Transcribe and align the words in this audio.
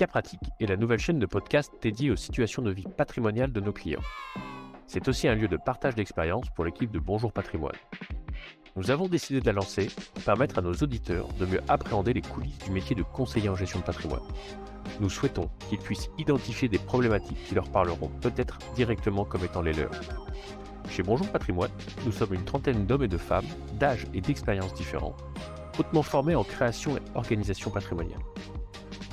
Cas 0.00 0.06
Pratique 0.06 0.40
est 0.58 0.64
la 0.64 0.78
nouvelle 0.78 0.98
chaîne 0.98 1.18
de 1.18 1.26
podcast 1.26 1.74
dédiée 1.82 2.10
aux 2.10 2.16
situations 2.16 2.62
de 2.62 2.70
vie 2.70 2.86
patrimoniale 2.96 3.52
de 3.52 3.60
nos 3.60 3.74
clients. 3.74 4.00
C'est 4.86 5.06
aussi 5.08 5.28
un 5.28 5.34
lieu 5.34 5.46
de 5.46 5.58
partage 5.58 5.94
d'expérience 5.94 6.48
pour 6.56 6.64
l'équipe 6.64 6.90
de 6.90 6.98
Bonjour 6.98 7.34
Patrimoine. 7.34 7.76
Nous 8.76 8.90
avons 8.90 9.08
décidé 9.08 9.42
de 9.42 9.46
la 9.46 9.52
lancer 9.52 9.90
pour 10.14 10.24
permettre 10.24 10.56
à 10.56 10.62
nos 10.62 10.72
auditeurs 10.72 11.28
de 11.34 11.44
mieux 11.44 11.60
appréhender 11.68 12.14
les 12.14 12.22
coulisses 12.22 12.56
du 12.60 12.70
métier 12.70 12.96
de 12.96 13.02
conseiller 13.02 13.50
en 13.50 13.56
gestion 13.56 13.80
de 13.80 13.84
patrimoine. 13.84 14.22
Nous 15.00 15.10
souhaitons 15.10 15.50
qu'ils 15.68 15.80
puissent 15.80 16.08
identifier 16.16 16.70
des 16.70 16.78
problématiques 16.78 17.44
qui 17.44 17.54
leur 17.54 17.68
parleront 17.68 18.08
peut-être 18.22 18.58
directement 18.74 19.26
comme 19.26 19.44
étant 19.44 19.60
les 19.60 19.74
leurs. 19.74 19.90
Chez 20.88 21.02
Bonjour 21.02 21.28
Patrimoine, 21.28 21.72
nous 22.06 22.12
sommes 22.12 22.32
une 22.32 22.44
trentaine 22.46 22.86
d'hommes 22.86 23.04
et 23.04 23.08
de 23.08 23.18
femmes, 23.18 23.44
d'âge 23.78 24.06
et 24.14 24.22
d'expériences 24.22 24.72
différents, 24.72 25.14
hautement 25.78 26.02
formés 26.02 26.36
en 26.36 26.44
création 26.44 26.96
et 26.96 27.02
organisation 27.14 27.70
patrimoniale. 27.70 28.20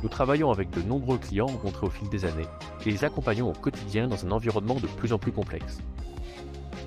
Nous 0.04 0.10
travaillons 0.10 0.52
avec 0.52 0.70
de 0.70 0.82
nombreux 0.82 1.18
clients 1.18 1.48
rencontrés 1.48 1.88
au 1.88 1.90
fil 1.90 2.10
des 2.10 2.26
années 2.26 2.46
et 2.86 2.92
les 2.92 3.04
accompagnons 3.04 3.50
au 3.50 3.54
quotidien 3.54 4.08
dans 4.08 4.26
un 4.26 4.32
environnement 4.32 4.76
de 4.76 4.88
plus 4.88 5.14
en 5.14 5.20
plus 5.20 5.32
complexe. 5.32 5.80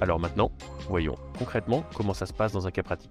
Alors 0.01 0.19
maintenant, 0.19 0.51
voyons 0.89 1.17
concrètement 1.39 1.85
comment 1.95 2.15
ça 2.15 2.27
se 2.27 2.33
passe 2.33 2.53
dans 2.53 2.67
un 2.67 2.71
cas 2.71 2.83
pratique. 2.83 3.11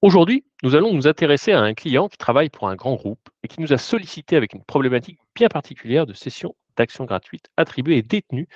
Aujourd'hui, 0.00 0.44
nous 0.62 0.74
allons 0.74 0.92
nous 0.92 1.08
intéresser 1.08 1.52
à 1.52 1.60
un 1.60 1.72
client 1.72 2.08
qui 2.08 2.18
travaille 2.18 2.50
pour 2.50 2.68
un 2.68 2.76
grand 2.76 2.94
groupe 2.94 3.30
et 3.42 3.48
qui 3.48 3.62
nous 3.62 3.72
a 3.72 3.78
sollicité 3.78 4.36
avec 4.36 4.52
une 4.52 4.62
problématique 4.62 5.18
bien 5.34 5.48
particulière 5.48 6.04
de 6.04 6.12
cession 6.12 6.54
d'actions 6.76 7.04
gratuites 7.04 7.48
attribuées 7.56 7.96
et 7.96 8.02
détenues 8.02 8.48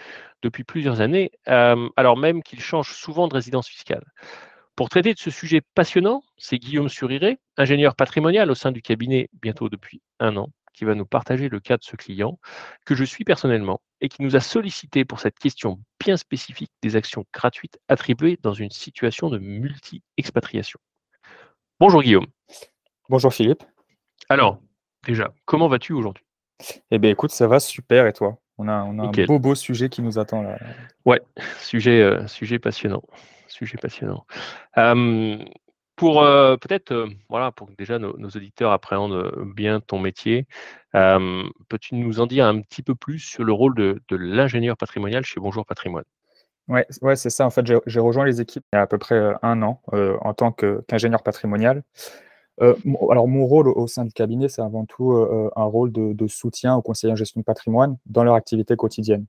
depuis 0.42 0.64
plusieurs 0.64 1.00
années, 1.00 1.30
euh, 1.48 1.88
alors 1.96 2.16
même 2.16 2.42
qu'il 2.42 2.60
change 2.60 2.92
souvent 2.92 3.28
de 3.28 3.34
résidence 3.34 3.68
fiscale. 3.68 4.04
Pour 4.78 4.90
traiter 4.90 5.12
de 5.12 5.18
ce 5.18 5.32
sujet 5.32 5.60
passionnant, 5.74 6.22
c'est 6.36 6.56
Guillaume 6.56 6.88
Suriré, 6.88 7.40
ingénieur 7.56 7.96
patrimonial 7.96 8.48
au 8.48 8.54
sein 8.54 8.70
du 8.70 8.80
cabinet 8.80 9.28
bientôt 9.42 9.68
depuis 9.68 10.00
un 10.20 10.36
an, 10.36 10.50
qui 10.72 10.84
va 10.84 10.94
nous 10.94 11.04
partager 11.04 11.48
le 11.48 11.58
cas 11.58 11.78
de 11.78 11.82
ce 11.82 11.96
client 11.96 12.38
que 12.86 12.94
je 12.94 13.02
suis 13.02 13.24
personnellement 13.24 13.80
et 14.00 14.08
qui 14.08 14.22
nous 14.22 14.36
a 14.36 14.40
sollicité 14.40 15.04
pour 15.04 15.18
cette 15.18 15.36
question 15.36 15.80
bien 15.98 16.16
spécifique 16.16 16.70
des 16.80 16.94
actions 16.94 17.24
gratuites 17.34 17.80
attribuées 17.88 18.38
dans 18.40 18.54
une 18.54 18.70
situation 18.70 19.30
de 19.30 19.38
multi-expatriation. 19.38 20.78
Bonjour 21.80 22.00
Guillaume. 22.00 22.28
Bonjour 23.08 23.34
Philippe. 23.34 23.64
Alors, 24.28 24.60
déjà, 25.04 25.34
comment 25.44 25.66
vas-tu 25.66 25.92
aujourd'hui? 25.92 26.24
Eh 26.92 27.00
bien, 27.00 27.10
écoute, 27.10 27.32
ça 27.32 27.48
va 27.48 27.58
super. 27.58 28.06
Et 28.06 28.12
toi? 28.12 28.38
On 28.58 28.68
a, 28.68 28.84
on 28.84 28.96
a 29.00 29.08
un 29.08 29.26
beau, 29.26 29.40
beau 29.40 29.56
sujet 29.56 29.88
qui 29.88 30.02
nous 30.02 30.20
attend 30.20 30.42
là. 30.42 30.56
Ouais, 31.04 31.20
sujet, 31.58 32.00
euh, 32.00 32.28
sujet 32.28 32.60
passionnant. 32.60 33.02
Sujet 33.48 33.78
passionnant. 33.78 34.26
pour 35.96 36.22
peut-être, 36.22 37.08
voilà, 37.28 37.50
pour 37.50 37.68
que 37.68 37.74
déjà 37.74 37.98
nos, 37.98 38.12
auditeurs 38.12 38.72
appréhendent 38.72 39.32
bien 39.54 39.80
ton 39.80 39.98
métier, 39.98 40.46
peux-tu 40.92 41.94
nous 41.94 42.20
en 42.20 42.26
dire 42.26 42.46
un 42.46 42.60
petit 42.60 42.82
peu 42.82 42.94
plus 42.94 43.18
sur 43.18 43.44
le 43.44 43.52
rôle 43.52 43.74
de, 43.74 44.00
l'ingénieur 44.10 44.76
patrimonial 44.76 45.24
chez 45.24 45.40
Bonjour 45.40 45.66
Patrimoine? 45.66 46.04
Ouais, 46.68 46.86
ouais 47.00 47.16
c'est 47.16 47.30
ça. 47.30 47.46
En 47.46 47.50
fait, 47.50 47.66
j'ai 47.86 48.00
rejoint 48.00 48.26
les 48.26 48.40
équipes 48.40 48.64
il 48.72 48.76
y 48.76 48.78
a 48.78 48.82
à 48.82 48.86
peu 48.86 48.98
près 48.98 49.32
un 49.42 49.62
an 49.62 49.82
en 49.92 50.34
tant 50.34 50.52
qu'ingénieur 50.52 51.22
patrimonial. 51.22 51.82
Euh, 52.60 52.74
alors, 53.10 53.28
mon 53.28 53.46
rôle 53.46 53.68
au 53.68 53.86
sein 53.86 54.04
du 54.04 54.12
cabinet, 54.12 54.48
c'est 54.48 54.62
avant 54.62 54.84
tout 54.84 55.12
euh, 55.12 55.28
euh, 55.46 55.50
un 55.56 55.64
rôle 55.64 55.92
de, 55.92 56.26
soutien 56.26 56.76
aux 56.76 56.82
conseillers 56.82 57.12
en 57.12 57.16
gestion 57.16 57.40
de 57.40 57.44
patrimoine 57.44 57.96
dans 58.06 58.24
leur 58.24 58.34
activité 58.34 58.76
quotidienne. 58.76 59.26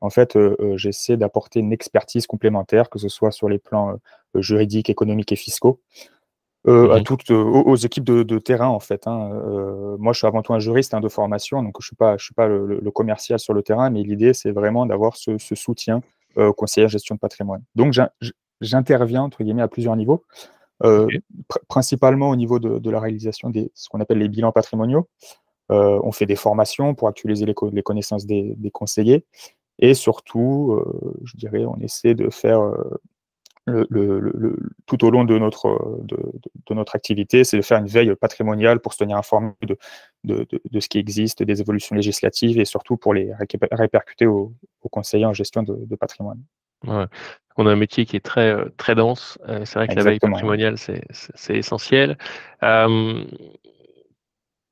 En 0.00 0.10
fait, 0.10 0.38
j'essaie 0.76 1.16
d'apporter 1.16 1.60
une 1.60 1.72
expertise 1.72 2.26
complémentaire, 2.26 2.88
que 2.88 2.98
ce 2.98 3.08
soit 3.08 3.32
sur 3.32 3.48
les 3.48 3.58
plans 3.58 3.98
juridiques, 4.36 4.90
économiques 4.90 5.32
et 5.32 5.36
fiscaux, 5.36 5.80
à 6.66 6.70
mmh 6.70 7.02
toutes, 7.02 7.30
aux, 7.30 7.76
équipes 7.76 8.04
de, 8.04 8.38
terrain, 8.38 8.68
en 8.68 8.78
fait. 8.78 9.06
Hein. 9.08 9.28
moi, 9.98 10.12
je 10.12 10.18
suis 10.18 10.26
avant 10.26 10.42
tout 10.42 10.54
un 10.54 10.60
juriste 10.60 10.94
hein, 10.94 11.00
de 11.00 11.08
formation, 11.08 11.62
donc 11.62 11.76
je 11.80 11.84
ne 11.84 11.88
suis 11.88 11.96
pas, 11.96 12.16
je 12.16 12.24
suis 12.24 12.34
pas 12.34 12.46
le, 12.46 12.90
commercial 12.92 13.40
sur 13.40 13.54
le 13.54 13.62
terrain, 13.62 13.90
mais 13.90 14.02
l'idée, 14.04 14.32
c'est 14.34 14.52
vraiment 14.52 14.86
d'avoir 14.86 15.16
ce, 15.16 15.36
ce, 15.38 15.54
soutien 15.56 16.00
aux 16.36 16.52
conseillers 16.52 16.86
en 16.86 16.88
gestion 16.88 17.16
de 17.16 17.20
patrimoine. 17.20 17.62
Donc, 17.74 17.92
j'interviens, 18.60 19.22
entre 19.22 19.42
guillemets, 19.42 19.62
à 19.62 19.68
plusieurs 19.68 19.96
niveaux. 19.96 20.24
Euh, 20.84 21.08
principalement 21.66 22.30
au 22.30 22.36
niveau 22.36 22.60
de, 22.60 22.90
la 22.90 23.00
réalisation 23.00 23.50
de 23.50 23.68
ce 23.74 23.88
qu'on 23.88 24.00
appelle 24.00 24.18
les 24.18 24.28
bilans 24.28 24.52
patrimoniaux. 24.52 25.08
Euh, 25.70 26.00
on 26.04 26.12
fait 26.12 26.26
des 26.26 26.36
formations 26.36 26.94
pour 26.94 27.08
actualiser 27.08 27.46
les, 27.46 27.82
connaissances 27.82 28.26
des, 28.26 28.70
conseillers. 28.72 29.24
Et 29.80 29.94
surtout, 29.94 30.72
euh, 30.72 31.14
je 31.24 31.36
dirais, 31.36 31.64
on 31.64 31.78
essaie 31.80 32.14
de 32.14 32.30
faire 32.30 32.60
le, 33.66 34.56
tout 34.86 35.04
au 35.04 35.10
long 35.10 35.24
de 35.24 35.38
notre, 35.38 36.00
de, 36.04 36.74
notre 36.74 36.94
activité, 36.96 37.44
c'est 37.44 37.56
de 37.56 37.62
faire 37.62 37.78
une 37.78 37.86
veille 37.86 38.14
patrimoniale 38.14 38.80
pour 38.80 38.92
se 38.92 38.98
tenir 38.98 39.16
informé 39.16 39.52
de, 39.62 39.76
de, 40.24 40.80
ce 40.80 40.88
qui 40.88 40.98
existe, 40.98 41.42
des 41.42 41.60
évolutions 41.60 41.96
législatives 41.96 42.58
et 42.58 42.64
surtout 42.64 42.96
pour 42.96 43.14
les 43.14 43.32
répercuter 43.72 44.26
aux, 44.26 44.52
conseillers 44.90 45.26
en 45.26 45.34
gestion 45.34 45.62
de, 45.62 45.96
patrimoine. 45.96 46.42
On 47.58 47.66
a 47.66 47.72
un 47.72 47.76
métier 47.76 48.06
qui 48.06 48.16
est 48.16 48.24
très, 48.24 48.52
euh, 48.52 48.66
très 48.76 48.94
dense. 48.94 49.36
Euh, 49.48 49.64
c'est 49.64 49.80
vrai 49.80 49.88
que 49.88 49.94
la 49.94 50.04
veille 50.04 50.20
patrimoniale, 50.20 50.78
c'est 50.78 51.02
essentiel. 51.50 52.16
tu 52.62 52.66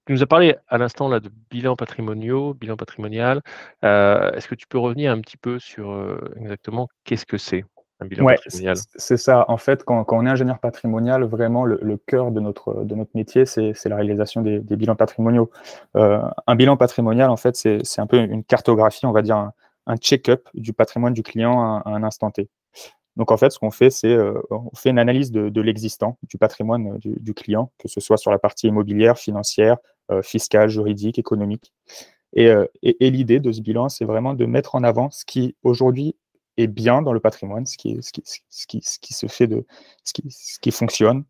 nous 0.09 0.23
as 0.23 0.27
parlé 0.27 0.55
à 0.69 0.79
l'instant 0.79 1.09
là 1.09 1.19
de 1.19 1.29
bilan 1.51 1.75
patrimoniaux, 1.75 2.55
bilan 2.55 2.77
patrimonial. 2.77 3.43
Euh, 3.85 4.31
est-ce 4.33 4.47
que 4.47 4.55
tu 4.55 4.69
peux 4.69 4.79
revenir 4.79 5.11
un 5.11 5.21
petit 5.21 5.37
peu 5.37 5.59
sur 5.59 6.17
exactement 6.41 6.89
qu'est-ce 7.03 7.27
que 7.27 7.39
c'est 7.39 7.65
un 7.99 8.07
bilan 8.07 8.25
patrimonial? 8.27 8.77
C'est 8.95 9.17
ça. 9.17 9.45
En 9.49 9.57
fait, 9.57 9.83
quand, 9.83 10.07
on 10.13 10.25
est 10.25 10.31
ingénieur 10.31 10.61
patrimonial, 10.61 11.25
vraiment 11.25 11.65
le, 11.65 11.97
cœur 12.07 12.31
de 12.31 12.39
notre, 12.39 12.85
de 12.85 12.95
notre 12.95 13.11
métier, 13.15 13.47
c'est 13.47 13.75
la 13.87 13.97
réalisation 13.97 14.43
des, 14.43 14.61
bilans 14.61 14.95
patrimoniaux. 14.95 15.51
un 15.95 16.55
bilan 16.55 16.77
patrimonial, 16.77 17.31
en 17.31 17.37
fait, 17.37 17.57
c'est 17.57 18.01
un 18.01 18.07
peu 18.07 18.19
une 18.19 18.45
cartographie, 18.45 19.07
on 19.07 19.13
va 19.13 19.23
dire, 19.23 19.39
un 19.39 19.53
check-up 19.97 20.49
du 20.55 20.73
patrimoine 20.73 21.15
du 21.15 21.23
client 21.23 21.61
à, 21.61 21.83
un 21.87 22.03
instant 22.03 22.31
T. 22.31 22.49
Donc 23.17 23.31
en 23.33 23.37
fait, 23.37 23.51
ce 23.51 23.59
qu'on 23.59 23.71
fait, 23.71 23.91
c'est 23.91 24.13
euh, 24.13 24.41
on 24.51 24.75
fait 24.77 24.91
une 24.91 24.99
analyse 24.99 25.31
de, 25.33 25.61
l'existant, 25.61 26.19
du 26.25 26.37
patrimoine 26.37 26.95
euh, 26.95 26.99
du, 27.03 27.35
client, 27.35 27.73
que 27.79 27.89
ce 27.89 28.01
soit 28.01 28.19
sur 28.19 28.31
la 28.31 28.39
partie 28.39 28.67
immobilière, 28.67 29.19
financière, 29.19 29.77
euh, 30.11 30.23
fiscale, 30.23 30.69
juridique, 30.69 31.19
économique. 31.19 31.73
Et, 32.35 32.53
l'idée 33.01 33.41
de 33.41 33.51
ce 33.51 33.63
bilan, 33.63 33.89
c'est 33.89 34.05
vraiment 34.05 34.35
de 34.35 34.45
mettre 34.45 34.75
en 34.75 34.83
avant 34.83 35.11
ce 35.11 35.25
qui 35.25 35.57
aujourd'hui 35.63 36.17
est 36.59 36.67
bien 36.67 37.01
dans 37.01 37.15
le 37.15 37.21
patrimoine, 37.21 37.65
ce 37.65 37.79
qui, 37.79 37.99
ce 38.03 38.67
qui, 38.67 38.83
se 39.15 39.27
fait 39.27 39.47
de 39.47 39.65
ce 40.05 40.59
qui 40.61 40.71
fonctionne, 40.71 41.25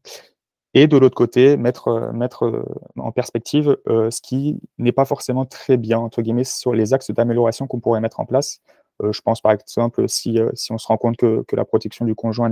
et 0.76 0.88
de 0.88 0.98
l'autre 0.98 1.14
côté, 1.14 1.56
mettre, 1.56 1.88
euh, 1.88 2.12
mettre 2.12 2.44
euh, 2.44 2.62
en 2.98 3.10
perspective 3.10 3.78
euh, 3.88 4.10
ce 4.10 4.20
qui 4.20 4.60
n'est 4.76 4.92
pas 4.92 5.06
forcément 5.06 5.46
très 5.46 5.78
bien, 5.78 5.98
entre 5.98 6.20
guillemets, 6.20 6.44
sur 6.44 6.74
les 6.74 6.92
axes 6.92 7.10
d'amélioration 7.10 7.66
qu'on 7.66 7.80
pourrait 7.80 8.02
mettre 8.02 8.20
en 8.20 8.26
place. 8.26 8.60
je 9.02 9.20
pense 9.22 9.40
par 9.40 9.52
exemple, 9.52 10.06
si, 10.06 10.38
si 10.52 10.72
on 10.72 10.78
se 10.78 10.86
rend 10.86 10.98
compte 10.98 11.16
que, 11.16 11.42
que 11.48 11.56
la 11.56 11.64
protection 11.64 12.04
du 12.04 12.14
conjoint 12.14 12.50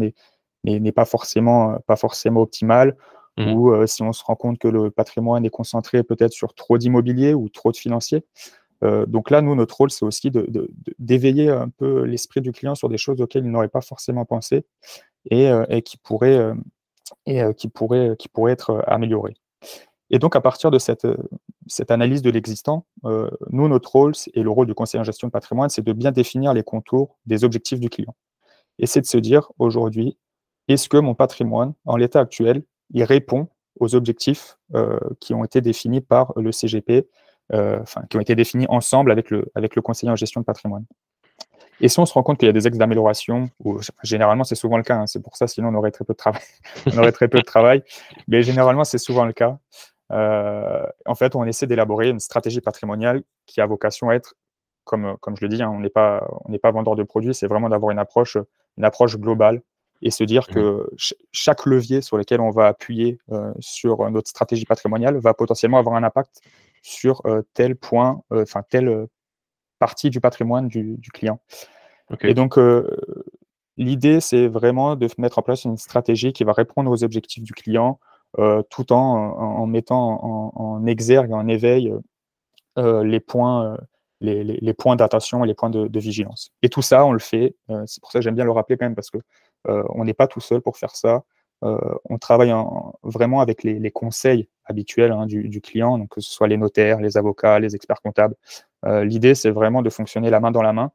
n'est 0.65 0.93
pas 0.93 1.05
forcément, 1.05 1.79
pas 1.87 1.97
forcément 1.97 2.41
optimale, 2.41 2.97
mmh. 3.37 3.53
ou 3.53 3.87
si 3.87 4.03
on 4.03 4.13
se 4.13 4.25
rend 4.25 4.37
compte 4.37 4.59
que 4.59 4.69
le 4.69 4.91
patrimoine 4.91 5.45
est 5.45 5.51
concentré 5.51 6.03
peut-être 6.03 6.33
sur 6.33 6.55
trop 6.55 6.79
d'immobilier 6.79 7.35
ou 7.35 7.51
trop 7.51 7.73
de 7.73 7.77
financiers. 7.77 8.25
donc 8.83 9.31
là, 9.31 9.43
nous, 9.43 9.55
notre 9.55 9.77
rôle, 9.77 9.91
c'est 9.91 10.05
aussi 10.05 10.31
d'éveiller 10.99 11.47
de, 11.47 11.53
un 11.53 11.69
peu 11.69 12.05
l'esprit 12.05 12.41
du 12.41 12.53
client 12.53 12.75
sur 12.75 12.89
des 12.89 12.99
choses 12.99 13.21
auxquelles 13.21 13.45
il 13.45 13.51
n'aurait 13.51 13.69
pas 13.69 13.83
forcément 13.83 14.25
pensé 14.25 14.65
et, 15.31 15.51
et 15.69 15.83
qui 15.83 15.97
pourraient 15.99 16.55
et 17.27 17.43
qui, 17.57 17.69
pourrait, 17.69 18.17
qui 18.19 18.29
pourrait 18.29 18.53
être 18.53 18.83
amélioré. 18.87 19.35
Et 20.11 20.19
donc, 20.19 20.37
à 20.37 20.41
partir 20.41 20.71
de 20.71 20.79
cette, 20.79 21.07
cette 21.67 21.91
analyse 21.91 22.23
de 22.23 22.31
l'existant, 22.31 22.87
nous, 23.03 23.69
notre 23.69 23.91
rôle 23.91 24.13
et 24.35 24.43
le 24.43 24.51
rôle 24.51 24.67
du 24.67 24.75
conseiller 24.75 25.01
en 25.01 25.05
gestion 25.05 25.29
de 25.29 25.33
patrimoine, 25.33 25.71
c'est 25.71 25.83
de 25.83 25.93
bien 25.93 26.13
définir 26.13 26.53
les 26.53 26.63
contours 26.63 27.17
des 27.27 27.43
objectifs 27.43 27.81
du 27.81 27.89
client. 27.89 28.15
Et 28.79 28.87
c'est 28.87 29.01
de 29.01 29.07
se 29.07 29.17
dire 29.17 29.51
aujourd'hui, 29.59 30.19
est-ce 30.69 30.89
que 30.89 30.97
mon 30.99 31.15
patrimoine, 31.15 31.75
en 31.85 31.97
l'état 31.97 32.21
actuel, 32.21 32.65
il 32.93 33.05
répond 33.05 33.49
aux 33.81 33.95
objectifs 33.95 34.59
qui 35.21 35.35
ont 35.35 35.45
été 35.45 35.61
définis 35.61 36.01
par 36.01 36.33
le 36.37 36.53
CGP, 36.53 37.09
enfin, 37.53 38.03
qui 38.11 38.17
ont 38.17 38.21
été 38.21 38.35
définis 38.35 38.67
ensemble 38.69 39.11
avec 39.11 39.31
le, 39.31 39.51
avec 39.55 39.75
le 39.75 39.83
conseiller 39.83 40.13
en 40.13 40.17
gestion 40.17 40.41
de 40.41 40.47
patrimoine? 40.47 40.85
Et 41.81 41.89
si 41.89 41.99
on 41.99 42.07
se 42.07 42.13
rend 42.13 42.23
compte 42.23 42.39
qu'il 42.39 42.47
y 42.47 42.51
a 42.51 42.53
des 42.53 42.67
axes 42.67 42.79
d'amélioration, 42.79 43.51
généralement 44.03 44.45
c'est 44.45 44.55
souvent 44.55 44.77
le 44.77 44.83
cas, 44.83 44.97
hein, 44.97 45.07
c'est 45.07 45.23
pour 45.23 45.37
ça 45.37 45.47
sinon 45.47 45.69
on 45.69 45.75
aurait 45.75 45.91
très 45.91 46.05
peu 46.05 46.13
de 46.13 46.19
travail, 46.19 46.43
on 46.93 46.99
aurait 46.99 47.13
très 47.13 47.29
peu 47.29 47.39
de 47.39 47.45
travail, 47.45 47.83
mais 48.29 48.43
généralement 48.43 48.85
c'est 48.85 48.99
souvent 48.99 49.25
le 49.25 49.33
cas. 49.33 49.59
Euh, 50.13 50.87
en 51.07 51.15
fait, 51.15 51.35
on 51.35 51.45
essaie 51.45 51.67
d'élaborer 51.67 52.11
une 52.11 52.21
stratégie 52.21 52.61
patrimoniale 52.61 53.23
qui 53.47 53.61
a 53.61 53.67
vocation 53.67 54.11
à 54.11 54.15
être, 54.15 54.35
comme, 54.85 55.17
comme 55.21 55.37
je 55.37 55.43
le 55.43 55.49
dis, 55.49 55.63
hein, 55.63 55.71
on 55.71 55.81
n'est 55.81 55.89
pas, 55.89 56.27
on 56.45 56.57
pas 56.59 56.71
vendeur 56.71 56.95
de 56.95 57.03
produits, 57.03 57.35
c'est 57.35 57.47
vraiment 57.47 57.69
d'avoir 57.69 57.91
une 57.91 57.99
approche, 57.99 58.37
une 58.77 58.85
approche 58.85 59.17
globale 59.17 59.63
et 60.03 60.11
se 60.11 60.23
dire 60.23 60.47
que 60.47 60.87
mmh. 60.93 61.15
chaque 61.33 61.65
levier 61.65 62.03
sur 62.03 62.19
lequel 62.19 62.41
on 62.41 62.51
va 62.51 62.67
appuyer 62.67 63.19
euh, 63.33 63.53
sur 63.61 64.09
notre 64.11 64.29
stratégie 64.29 64.67
patrimoniale 64.67 65.17
va 65.17 65.33
potentiellement 65.33 65.79
avoir 65.79 65.97
un 65.97 66.03
impact 66.03 66.43
sur 66.83 67.23
euh, 67.27 67.43
tel 67.55 67.77
point, 67.77 68.21
enfin 68.31 68.63
tel 68.69 69.09
partie 69.79 70.11
du 70.11 70.21
patrimoine 70.21 70.69
du, 70.69 70.99
client. 71.13 71.41
Et 72.23 72.35
donc, 72.35 72.59
euh, 72.59 72.89
l'idée, 73.77 74.21
c'est 74.21 74.47
vraiment 74.47 74.97
de 74.97 75.09
mettre 75.19 75.39
en 75.39 75.43
place 75.43 75.65
une 75.65 75.77
stratégie 75.77 76.33
qui 76.33 76.45
va 76.45 76.53
répondre 76.53 76.91
aux 76.91 77.05
objectifs 77.05 77.43
du 77.43 77.53
client 77.53 77.99
tout 78.69 78.93
en, 78.93 79.67
mettant 79.67 80.53
en, 80.57 80.87
exergue, 80.87 81.33
en 81.33 81.47
éveil 81.47 81.95
les 82.77 83.21
points, 83.21 83.77
les, 84.21 84.75
points 84.75 84.97
d'attention 84.97 85.45
et 85.45 85.47
les 85.47 85.55
points 85.55 85.71
de, 85.71 86.01
vigilance. 86.01 86.51
Et 86.63 86.69
tout 86.69 86.83
ça, 86.83 87.05
on 87.05 87.13
le 87.13 87.21
fait. 87.21 87.55
c'est 87.87 88.01
pour 88.01 88.11
ça 88.11 88.19
que 88.19 88.25
j'aime 88.25 88.35
bien 88.35 88.45
le 88.45 88.51
rappeler 88.51 88.77
quand 88.77 88.87
même, 88.87 88.97
parce 88.97 89.11
que 89.11 89.19
on 89.65 90.05
n'est 90.05 90.15
pas 90.15 90.27
tout 90.27 90.41
seul 90.41 90.61
pour 90.63 90.77
faire 90.77 90.97
ça. 90.97 91.23
on 91.63 92.19
travaille 92.19 92.53
vraiment 93.05 93.41
avec 93.41 93.63
les, 93.63 93.91
conseils 93.93 94.49
habituels 94.67 95.13
hein, 95.13 95.27
du, 95.27 95.61
client, 95.61 96.07
que 96.07 96.21
ce 96.21 96.31
soit 96.31 96.49
les 96.49 96.57
notaires, 96.57 97.01
les 97.01 97.17
avocats, 97.17 97.59
les 97.59 97.75
experts 97.75 98.01
comptables. 98.03 98.35
L'idée, 98.87 99.35
c'est 99.35 99.51
vraiment 99.51 99.81
de 99.81 99.89
fonctionner 99.89 100.29
la 100.29 100.41
main 100.41 100.51
dans 100.51 100.63
la 100.63 100.75
main 100.75 100.93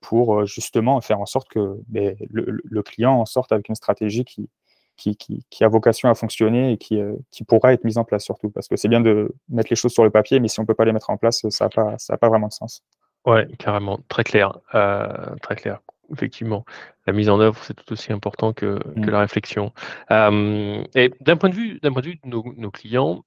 pour 0.00 0.44
justement 0.44 1.00
faire 1.00 1.20
en 1.20 1.26
sorte 1.26 1.48
que 1.48 1.78
ben, 1.88 2.14
le, 2.30 2.82
client 2.82 3.14
en 3.14 3.24
sorte 3.24 3.52
avec 3.52 3.68
une 3.70 3.74
stratégie 3.74 4.24
qui, 4.24 4.50
qui, 4.96 5.64
a 5.64 5.68
vocation 5.68 6.10
à 6.10 6.14
fonctionner 6.14 6.72
et 6.72 6.76
qui, 6.76 7.00
qui, 7.30 7.44
pourra 7.44 7.72
être 7.72 7.84
mise 7.84 7.96
en 7.96 8.04
place 8.04 8.24
surtout. 8.24 8.50
Parce 8.50 8.68
que 8.68 8.76
c'est 8.76 8.88
bien 8.88 9.00
de 9.00 9.34
mettre 9.48 9.70
les 9.70 9.76
choses 9.76 9.92
sur 9.92 10.04
le 10.04 10.10
papier, 10.10 10.40
mais 10.40 10.48
si 10.48 10.60
on 10.60 10.64
ne 10.64 10.66
peut 10.66 10.74
pas 10.74 10.84
les 10.84 10.92
mettre 10.92 11.08
en 11.08 11.16
place, 11.16 11.48
ça 11.48 11.64
n'a 11.64 11.70
pas, 11.70 11.96
pas 12.20 12.28
vraiment 12.28 12.48
de 12.48 12.52
sens. 12.52 12.82
Ouais, 13.24 13.46
carrément, 13.58 14.00
très 14.08 14.24
clair, 14.24 14.58
très 15.40 15.56
clair. 15.56 15.80
Effectivement, 16.10 16.64
la 17.06 17.12
mise 17.12 17.28
en 17.28 17.40
œuvre, 17.40 17.58
c'est 17.62 17.74
tout 17.74 17.92
aussi 17.92 18.12
important 18.12 18.52
que, 18.52 18.78
que 18.78 19.00
mmh. 19.00 19.10
la 19.10 19.20
réflexion. 19.20 19.72
et 20.10 21.10
d'un 21.20 21.36
point 21.36 21.48
de 21.48 21.54
vue, 21.54 21.78
d'un 21.80 21.92
point 21.92 22.02
de 22.02 22.08
vue 22.08 22.20
de 22.22 22.28
nos, 22.28 22.70
clients, 22.70 23.24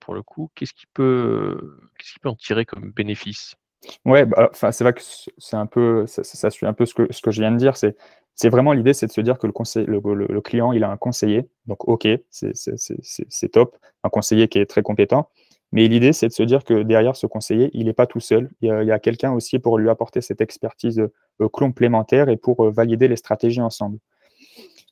pour 0.00 0.14
le 0.14 0.22
coup, 0.22 0.50
qu'est-ce 0.54 0.72
qui 0.72 0.86
peut, 0.86 1.78
qu'est-ce 1.98 2.14
qui 2.14 2.18
peut 2.20 2.28
en 2.28 2.34
tirer 2.34 2.64
comme 2.64 2.92
bénéfice? 2.92 3.56
Ouais, 4.04 4.24
bah, 4.24 4.50
c'est 4.52 4.82
vrai 4.82 4.92
que 4.92 5.02
c'est 5.38 5.56
un 5.56 5.66
peu, 5.66 6.06
ça, 6.06 6.50
suit 6.50 6.66
un 6.66 6.72
peu 6.72 6.86
ce 6.86 6.94
que, 6.94 7.12
ce 7.12 7.20
que 7.20 7.30
je 7.30 7.40
viens 7.40 7.52
de 7.52 7.56
dire. 7.56 7.76
C'est, 7.76 7.96
c'est 8.34 8.48
vraiment 8.48 8.72
l'idée, 8.72 8.92
c'est 8.92 9.06
de 9.06 9.12
se 9.12 9.20
dire 9.20 9.38
que 9.38 9.46
le, 9.46 9.52
conseil, 9.52 9.86
le, 9.86 10.00
le, 10.00 10.40
client, 10.40 10.72
il 10.72 10.84
a 10.84 10.90
un 10.90 10.96
conseiller. 10.96 11.48
Donc, 11.66 11.88
OK, 11.88 12.06
c'est 12.30 13.52
top. 13.52 13.76
Un 14.04 14.08
conseiller 14.08 14.48
qui 14.48 14.58
est 14.58 14.66
très 14.66 14.82
compétent. 14.82 15.30
Mais 15.72 15.88
l'idée, 15.88 16.12
c'est 16.12 16.28
de 16.28 16.32
se 16.32 16.42
dire 16.42 16.64
que 16.64 16.82
derrière 16.82 17.16
ce 17.16 17.26
conseiller, 17.26 17.70
il 17.74 17.86
n'est 17.86 17.92
pas 17.92 18.06
tout 18.06 18.20
seul. 18.20 18.50
Il 18.60 18.68
y 18.68 18.90
a, 18.92 18.98
quelqu'un 18.98 19.32
aussi 19.32 19.58
pour 19.58 19.78
lui 19.78 19.90
apporter 19.90 20.20
cette 20.20 20.40
expertise 20.40 21.00
euh, 21.40 21.48
complémentaire 21.48 22.28
et 22.28 22.36
pour 22.36 22.64
euh, 22.64 22.70
valider 22.70 23.08
les 23.08 23.16
stratégies 23.16 23.60
ensemble. 23.60 23.98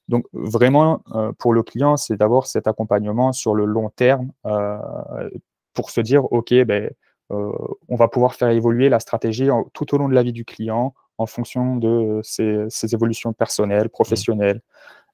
Donc, 0.09 0.26
vraiment, 0.32 1.00
euh, 1.15 1.32
pour 1.38 1.53
le 1.53 1.62
client, 1.62 1.97
c'est 1.97 2.17
d'avoir 2.17 2.47
cet 2.47 2.67
accompagnement 2.67 3.32
sur 3.32 3.55
le 3.55 3.65
long 3.65 3.88
terme 3.91 4.31
pour 5.75 5.91
se 5.91 6.00
dire, 6.00 6.31
OK, 6.32 6.53
ben, 6.65 6.91
euh, 7.32 7.53
on 7.88 7.97
va 7.97 8.09
pouvoir 8.09 8.35
faire 8.35 8.50
évoluer 8.50 8.88
la 8.88 9.00
stratégie 9.00 9.49
tout 9.73 9.94
au 9.94 9.99
long 9.99 10.09
de 10.09 10.15
la 10.15 10.23
vie 10.23 10.32
du 10.32 10.44
client 10.44 10.94
en 11.19 11.27
fonction 11.27 11.77
de 11.77 12.20
ses, 12.23 12.69
évolutions 12.93 13.32
personnelles, 13.32 13.88
professionnelles. 13.88 14.61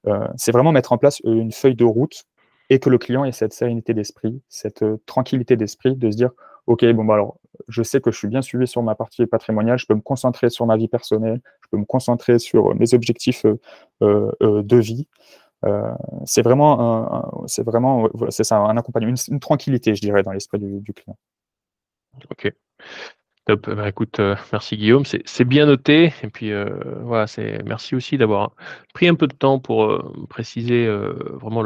Euh, 0.07 0.27
c'est 0.37 0.53
vraiment 0.53 0.73
mettre 0.73 0.93
en 0.93 0.99
place 0.99 1.21
une 1.25 1.53
feuille 1.53 1.75
de 1.75 1.85
route 1.85 2.25
et 2.71 2.79
que 2.79 2.89
le 2.89 2.99
client 2.99 3.25
ait 3.25 3.33
cette 3.33 3.53
sérénité 3.53 3.95
d'esprit, 3.95 4.41
cette 4.49 4.83
euh, 4.83 4.97
tranquillité 5.07 5.57
d'esprit 5.57 5.97
de 5.97 6.11
se 6.11 6.17
dire 6.17 6.31
Ok, 6.67 6.85
bon, 6.93 7.05
bah 7.05 7.15
alors, 7.15 7.39
je 7.69 7.83
sais 7.83 8.01
que 8.01 8.11
je 8.13 8.19
suis 8.19 8.29
bien 8.29 8.43
suivi 8.43 8.67
sur 8.67 8.83
ma 8.83 8.95
partie 8.95 9.27
patrimoniale, 9.27 9.79
je 9.79 9.87
peux 9.87 9.95
me 9.95 10.01
concentrer 10.01 10.51
sur 10.51 10.67
ma 10.67 10.77
vie 10.77 10.89
personnelle, 10.89 11.41
je 11.63 11.69
peux 11.71 11.79
me 11.79 11.85
concentrer 11.85 12.39
sur 12.39 12.75
mes 12.77 12.95
objectifs 12.95 13.45
de 14.01 14.77
vie. 14.77 15.09
c'est 16.27 16.43
vraiment, 16.43 17.45
c'est 17.47 17.65
vraiment, 17.65 18.09
c'est 18.29 18.45
ça, 18.45 18.59
un 18.59 18.77
accompagnement, 18.77 19.15
une, 19.29 19.41
tranquillité, 19.41 19.95
je 19.97 20.01
dirais, 20.01 20.23
dans 20.23 20.33
l'esprit 20.33 20.59
du 20.59 20.93
client. 20.93 21.17
OK. 22.31 22.53
Bah, 23.57 23.89
écoute, 23.89 24.21
euh, 24.21 24.37
merci 24.53 24.77
Guillaume, 24.77 25.05
c'est 25.05 25.45
bien 25.45 25.67
noté. 25.67 26.13
Et 26.23 26.29
puis, 26.29 26.53
euh, 26.53 26.69
voilà, 27.03 27.27
c'est 27.27 27.63
merci 27.65 27.95
aussi 27.95 28.19
d'avoir 28.19 28.53
pris 28.95 29.09
un 29.09 29.15
peu 29.15 29.27
de 29.27 29.35
temps 29.35 29.59
pour, 29.59 29.85
euh, 29.85 30.27
préciser, 30.29 30.89
vraiment 30.89 31.65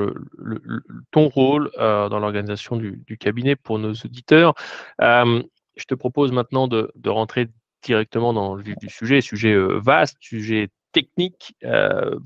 ton 1.11 1.29
rôle, 1.29 1.71
dans 1.77 2.19
l'organisation 2.19 2.77
du 2.77 3.19
cabinet 3.19 3.57
pour 3.57 3.79
nos 3.79 3.93
auditeurs. 3.93 4.55
je 5.01 5.85
te 5.89 5.95
propose 5.95 6.33
maintenant 6.33 6.69
de 6.69 7.09
rentrer 7.09 7.49
directement 7.83 8.33
dans 8.33 8.55
le 8.55 8.63
vif 8.63 8.77
du 8.79 8.89
sujet, 8.89 9.21
sujet, 9.21 9.55
vaste, 9.57 10.17
sujet 10.21 10.69
technique, 10.93 11.57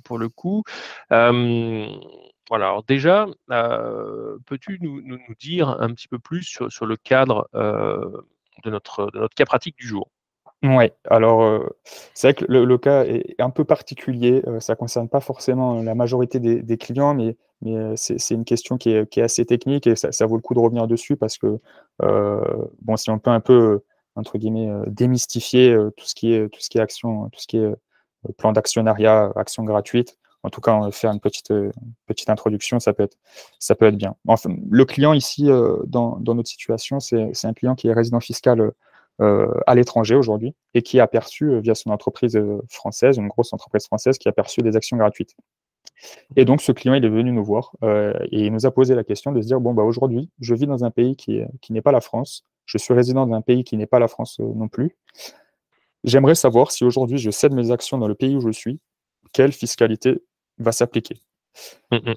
pour 0.05 0.19
le 0.19 0.29
coup. 0.29 0.63
Voilà, 1.11 2.79
déjà, 2.87 3.27
peux-tu 4.47 4.79
nous, 4.81 5.19
dire 5.39 5.69
un 5.81 5.93
petit 5.93 6.09
peu 6.09 6.19
plus 6.19 6.43
sur, 6.45 6.87
le 6.87 6.97
cadre 6.97 7.49
de, 8.65 8.71
notre, 8.71 9.11
cas 9.35 9.45
pratique 9.45 9.77
du 9.77 9.87
jour 9.87 10.11
Oui, 10.63 10.91
alors 11.09 11.65
c'est 12.15 12.29
vrai 12.29 12.35
que 12.35 12.45
le, 12.49 12.79
cas 12.79 13.05
est 13.05 13.41
un 13.41 13.51
peu 13.51 13.65
particulier. 13.65 14.43
ça 14.61 14.75
ne 14.75 14.79
concerne 14.79 15.09
pas 15.09 15.21
forcément 15.21 15.83
la 15.83 15.95
majorité 15.95 16.41
des, 16.41 16.79
clients, 16.79 17.15
mais, 17.15 17.37
mais 17.63 17.97
c'est 17.97 18.35
une 18.35 18.45
question 18.45 18.77
qui 18.79 18.91
est, 18.91 19.19
assez 19.19 19.45
technique 19.45 19.87
et 19.87 19.97
ça, 19.97 20.27
vaut 20.27 20.37
le 20.37 20.43
coup 20.43 20.55
de 20.55 20.61
revenir 20.61 20.87
dessus 20.87 21.17
parce 21.17 21.39
que, 21.39 21.59
bon, 22.01 22.97
si 22.97 23.11
on 23.11 23.19
peut 23.19 23.31
un 23.31 23.41
peu, 23.41 23.81
entre 24.15 24.39
guillemets, 24.39 24.69
démystifier 24.87 25.77
tout, 25.97 26.07
ce 26.07 26.15
qui 26.15 26.33
est, 26.33 26.49
tout 26.49 26.61
ce 26.61 26.69
qui 26.69 26.79
est 26.79 26.83
action, 26.83 27.29
tout 27.31 27.41
ce 27.41 27.47
qui 27.47 27.59
est 27.59 27.75
plan 28.37 28.53
d'actionnariat, 28.53 29.33
action 29.37 29.65
gratuite, 29.65 30.19
en 30.44 30.50
tout 30.50 30.61
cas, 30.61 30.90
faire 30.93 31.11
une 31.11 31.20
petite, 31.20 31.50
euh, 31.50 31.73
petite 32.06 32.31
introduction, 32.31 32.79
ça 32.81 32.93
peut 32.93 33.02
être, 33.02 33.96
bien. 33.96 34.14
Le 34.70 34.85
client 34.85 35.12
ici, 35.12 35.50
euh, 35.50 35.79
dans, 35.87 36.19
notre 36.20 36.49
situation, 36.49 37.00
c'est 37.00 37.44
un 37.44 37.52
client 37.52 37.75
qui 37.75 37.88
est 37.88 37.93
résident 37.93 38.20
fiscal 38.20 38.73
euh, 39.20 39.52
à 39.67 39.75
l'étranger 39.75 40.14
aujourd'hui 40.14 40.55
et 40.75 40.82
qui 40.82 41.00
a 41.00 41.06
perçu, 41.08 41.61
via 41.61 41.75
son 41.75 41.90
entreprise 41.90 42.40
française, 42.69 43.19
une 43.19 43.29
grosse 43.29 43.52
entreprise 43.52 43.87
française, 43.87 44.19
qui 44.19 44.29
a 44.29 44.32
perçu 44.32 44.62
des 44.62 44.76
actions 44.76 44.96
gratuites. 44.96 45.35
Et 46.37 46.44
donc, 46.44 46.62
ce 46.62 46.70
client, 46.70 46.94
est 46.94 47.00
venu 47.00 47.32
nous 47.32 47.44
voir 47.44 47.73
et 47.82 48.44
il 48.44 48.52
nous 48.52 48.67
a 48.67 48.70
posé 48.70 48.94
la 48.94 49.02
question 49.02 49.32
de 49.32 49.40
se 49.40 49.49
dire, 49.49 49.58
bon, 49.58 49.75
bah, 49.75 49.82
aujourd'hui, 49.82 50.31
je 50.38 50.55
vis 50.55 50.67
dans 50.67 50.85
un 50.85 50.93
pays 50.93 51.17
qui, 51.17 51.40
qui 51.61 51.73
n'est 51.73 51.82
pas 51.82 51.90
la 51.90 52.00
France, 52.00 52.44
je 52.64 52.79
suis 52.79 52.94
résident 52.94 53.26
d'un 53.26 53.40
pays 53.40 53.64
qui 53.64 53.76
n'est 53.76 53.87
pas 53.87 53.99
la 53.99 54.06
France 54.06 54.38
non 54.38 54.69
plus. 54.69 54.96
J'aimerais 56.05 56.37
savoir 56.37 56.70
si 56.70 56.85
aujourd'hui 56.85 57.19
je 57.19 57.32
cède 57.32 57.52
mes 57.52 57.73
actions 57.73 57.99
dans 57.99 58.06
le 58.06 58.14
pays 58.14 58.37
où 58.37 58.40
je 58.40 58.50
suis, 58.50 58.79
quelle 59.33 59.53
fiscalité 59.53 60.23
va 60.59 60.73
s'appliquer. 60.73 61.17
Mm, 61.91 61.97
mm. 61.97 62.15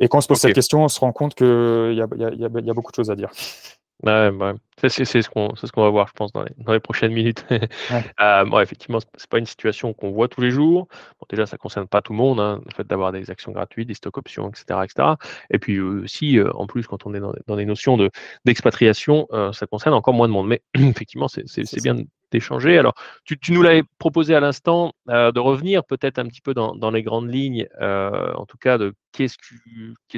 Et 0.00 0.08
quand 0.08 0.18
on 0.18 0.20
se 0.20 0.28
pose 0.28 0.38
cette 0.38 0.54
question, 0.54 0.84
on 0.84 0.88
se 0.88 1.00
rend 1.00 1.12
compte 1.12 1.34
qu'il 1.34 1.46
y, 1.46 1.96
y, 1.96 2.44
a 2.44 2.74
beaucoup 2.74 2.90
de 2.90 2.96
choses 2.96 3.10
à 3.10 3.16
dire. 3.16 3.30
Ouais, 4.02 4.32
bah, 4.32 4.54
c'est 4.78 5.04
ce 5.04 5.30
qu'on 5.30 5.54
ce 5.54 5.66
va 5.76 5.88
voir, 5.88 6.08
je 6.08 6.12
pense, 6.14 6.32
dans 6.32 6.42
les, 6.42 6.50
dans 6.58 6.72
les 6.72 6.80
prochaines 6.80 7.12
minutes. 7.12 7.44
euh, 8.20 8.44
bon, 8.44 8.58
effectivement, 8.58 8.98
c'est 9.16 9.30
pas 9.30 9.38
une 9.38 9.46
situation 9.46 9.92
qu'on 9.92 10.10
voit 10.10 10.26
tous 10.26 10.40
les 10.40 10.50
jours. 10.50 10.88
Bon, 11.20 11.26
déjà, 11.30 11.46
ça 11.46 11.56
concerne 11.56 11.86
pas 11.86 12.02
tout 12.02 12.12
le 12.12 12.18
monde, 12.18 12.40
hein, 12.40 12.60
le 12.66 12.74
fait 12.74 12.84
d'avoir 12.84 13.12
des 13.12 13.30
actions 13.30 13.52
gratuites, 13.52 13.86
des 13.86 13.94
stocks 13.94 14.18
options, 14.18 14.48
etc., 14.48 14.80
etc. 14.82 15.10
Et 15.50 15.60
puis 15.60 15.78
aussi, 15.78 16.36
euh, 16.36 16.50
en 16.54 16.66
plus, 16.66 16.88
quand 16.88 17.06
on 17.06 17.14
est 17.14 17.20
dans, 17.20 17.32
dans 17.46 17.54
des 17.54 17.64
notions 17.64 17.96
de 17.96 18.10
d'expatriation, 18.44 19.28
euh, 19.30 19.52
ça 19.52 19.68
concerne 19.68 19.94
encore 19.94 20.14
moins 20.14 20.26
de 20.26 20.32
monde. 20.32 20.48
Mais 20.48 20.62
effectivement, 20.74 21.28
c'est 21.28 21.82
bien 21.82 21.96
d'échanger. 22.32 22.78
Alors, 22.78 22.94
tu, 23.24 23.38
nous 23.52 23.62
l'avais 23.62 23.82
proposé 23.98 24.34
à 24.34 24.40
l'instant 24.40 24.92
euh, 25.08 25.30
de 25.32 25.40
revenir 25.40 25.84
peut-être 25.84 26.18
un 26.18 26.26
petit 26.26 26.40
peu 26.40 26.54
dans, 26.54 26.90
les 26.90 27.02
grandes 27.02 27.32
lignes, 27.32 27.66
en 27.80 28.46
tout 28.46 28.58
cas 28.58 28.78
de 28.78 28.94
qu'est-ce 29.12 29.36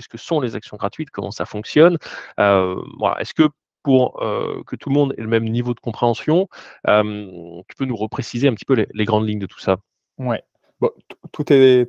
que 0.09 0.19
sont 0.19 0.41
les 0.41 0.57
actions 0.57 0.77
gratuites, 0.77 1.11
comment 1.11 1.31
ça 1.31 1.45
fonctionne. 1.45 1.99
voilà, 2.37 3.21
est-ce 3.21 3.35
que 3.35 3.49
pour 3.83 4.19
que 4.67 4.77
tout 4.77 4.89
le 4.89 4.95
monde 4.95 5.15
ait 5.19 5.23
le 5.23 5.29
même 5.29 5.45
niveau 5.45 5.75
de 5.75 5.81
compréhension. 5.81 6.49
tu 6.87 7.77
peux 7.77 7.85
nous 7.85 7.97
repréciser 7.97 8.49
un 8.49 8.55
petit 8.55 8.65
peu 8.65 8.87
les, 8.93 9.05
grandes 9.05 9.29
lignes 9.29 9.39
de 9.39 9.47
tout 9.47 9.61
ça? 9.61 9.77
Oui. 10.19 10.37
Bon, 10.81 10.91
tout 11.33 11.53
est, 11.53 11.87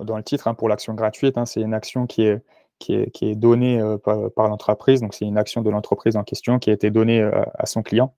dans, 0.00 0.16
le 0.16 0.22
titre 0.22 0.48
hein, 0.48 0.54
pour 0.54 0.68
l'action 0.68 0.94
gratuite. 0.94 1.38
Hein, 1.38 1.46
c'est 1.46 1.60
une 1.60 1.74
action 1.74 2.06
qui 2.06 2.22
est 2.22 3.34
donnée 3.34 3.80
par, 4.04 4.48
l'entreprise. 4.48 5.00
Donc, 5.00 5.14
c'est 5.14 5.26
une 5.26 5.38
action 5.38 5.62
de 5.62 5.70
l'entreprise 5.70 6.16
en 6.16 6.24
question 6.24 6.58
qui 6.58 6.70
a 6.70 6.72
été 6.72 6.90
donnée 6.90 7.22
à 7.22 7.66
son 7.66 7.82
client. 7.82 8.14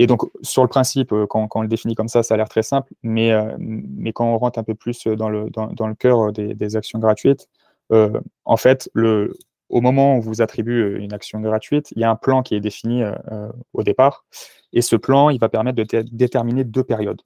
Et 0.00 0.06
donc, 0.06 0.22
sur 0.40 0.62
le 0.62 0.68
principe, 0.68 1.12
quand, 1.28 1.46
on 1.54 1.60
le 1.60 1.68
définit 1.68 1.94
comme 1.94 2.08
ça, 2.08 2.22
ça 2.22 2.32
a 2.32 2.36
l'air 2.36 2.48
très 2.48 2.62
simple, 2.62 2.92
mais, 3.02 3.32
mais 3.58 4.12
quand 4.12 4.24
on 4.24 4.38
rentre 4.38 4.58
un 4.58 4.62
peu 4.62 4.74
plus 4.74 5.06
dans 5.06 5.28
le, 5.28 5.50
dans, 5.50 5.86
le 5.86 5.94
cœur 5.94 6.32
des, 6.32 6.76
actions 6.76 6.98
gratuites, 6.98 7.48
en 7.90 8.56
fait, 8.56 8.88
le, 8.94 9.34
au 9.70 9.80
moment 9.80 10.16
où 10.16 10.20
vous 10.20 10.42
attribue 10.42 10.82
euh, 10.82 11.00
une 11.00 11.14
action 11.14 11.40
gratuite, 11.40 11.92
il 11.92 12.00
y 12.00 12.04
a 12.04 12.10
un 12.10 12.16
plan 12.16 12.42
qui 12.42 12.54
est 12.54 12.60
défini 12.60 13.02
euh, 13.02 13.14
euh, 13.30 13.50
au 13.72 13.82
départ. 13.82 14.24
Et 14.72 14.82
ce 14.82 14.96
plan, 14.96 15.30
il 15.30 15.38
va 15.38 15.48
permettre 15.48 15.82
de 15.82 16.02
déterminer 16.12 16.64
deux 16.64 16.84
périodes. 16.84 17.22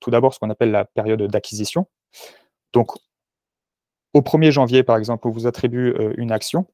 tout 0.00 0.10
d'abord, 0.10 0.32
ce 0.32 0.38
qu'on 0.38 0.48
appelle 0.48 0.70
la 0.70 0.86
période 0.86 1.22
d'acquisition. 1.22 1.86
Donc, 2.72 2.92
au 4.14 4.20
1er 4.20 4.50
janvier, 4.50 4.82
par 4.82 4.96
exemple, 4.96 5.28
on 5.28 5.30
vous 5.30 5.46
attribue 5.46 5.94
une 6.16 6.32
action 6.32 6.66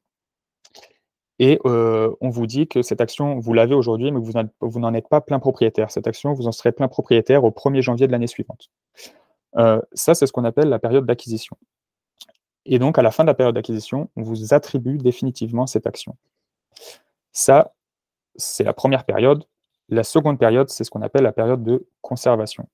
et 1.43 1.59
on 1.65 2.29
vous 2.29 2.45
dit 2.45 2.67
que 2.67 2.83
cette 2.83 3.01
action, 3.01 3.39
vous 3.39 3.53
l'avez 3.53 3.73
aujourd'hui, 3.73 4.11
mais 4.11 4.19
vous 4.19 4.79
n'en 4.79 4.93
êtes 4.93 5.09
pas 5.09 5.21
plein 5.21 5.39
propriétaire. 5.39 5.89
Cette 5.89 6.05
action, 6.05 6.33
vous 6.33 6.45
en 6.45 6.51
serez 6.51 6.71
plein 6.71 6.87
propriétaire 6.87 7.43
au 7.43 7.49
1er 7.49 7.81
janvier 7.81 8.05
de 8.05 8.11
l'année 8.11 8.27
suivante. 8.27 8.69
ça, 9.55 10.13
c'est 10.13 10.27
ce 10.27 10.31
qu'on 10.31 10.43
appelle 10.43 10.69
la 10.69 10.77
période 10.77 11.07
d'acquisition. 11.07 11.57
Et 12.67 12.77
donc, 12.77 12.99
à 12.99 13.01
la 13.01 13.09
fin 13.09 13.23
de 13.23 13.27
la 13.27 13.33
période 13.33 13.55
d'acquisition, 13.55 14.11
on 14.15 14.21
vous 14.21 14.53
attribue 14.53 14.99
définitivement 14.99 15.65
cette 15.65 15.87
action. 15.87 16.15
Ça, 17.31 17.73
c'est 18.35 18.63
la 18.63 18.73
première 18.73 19.03
période. 19.03 19.43
La 19.89 20.03
seconde 20.03 20.37
période, 20.37 20.69
c'est 20.69 20.83
ce 20.83 20.91
qu'on 20.91 21.01
appelle 21.01 21.23
la 21.23 21.31
période 21.31 21.63
de 21.63 21.87
conservation. 22.03 22.67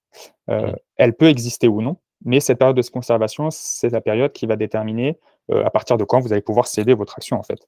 Euh, 0.50 0.74
elle 0.97 1.13
peut 1.13 1.29
exister 1.29 1.69
ou 1.69 1.81
non, 1.81 1.95
mais 2.25 2.41
cette 2.41 2.59
période 2.59 2.75
de 2.75 2.89
conservation, 2.89 3.47
c'est 3.50 3.91
la 3.91 4.01
période 4.01 4.33
qui 4.33 4.45
va 4.45 4.57
déterminer 4.57 5.17
à 5.50 5.69
partir 5.69 5.97
de 5.97 6.03
quand 6.03 6.19
vous 6.19 6.33
allez 6.33 6.41
pouvoir 6.41 6.67
céder 6.67 6.93
votre 6.93 7.17
action 7.17 7.39
en 7.39 7.43
fait. 7.43 7.65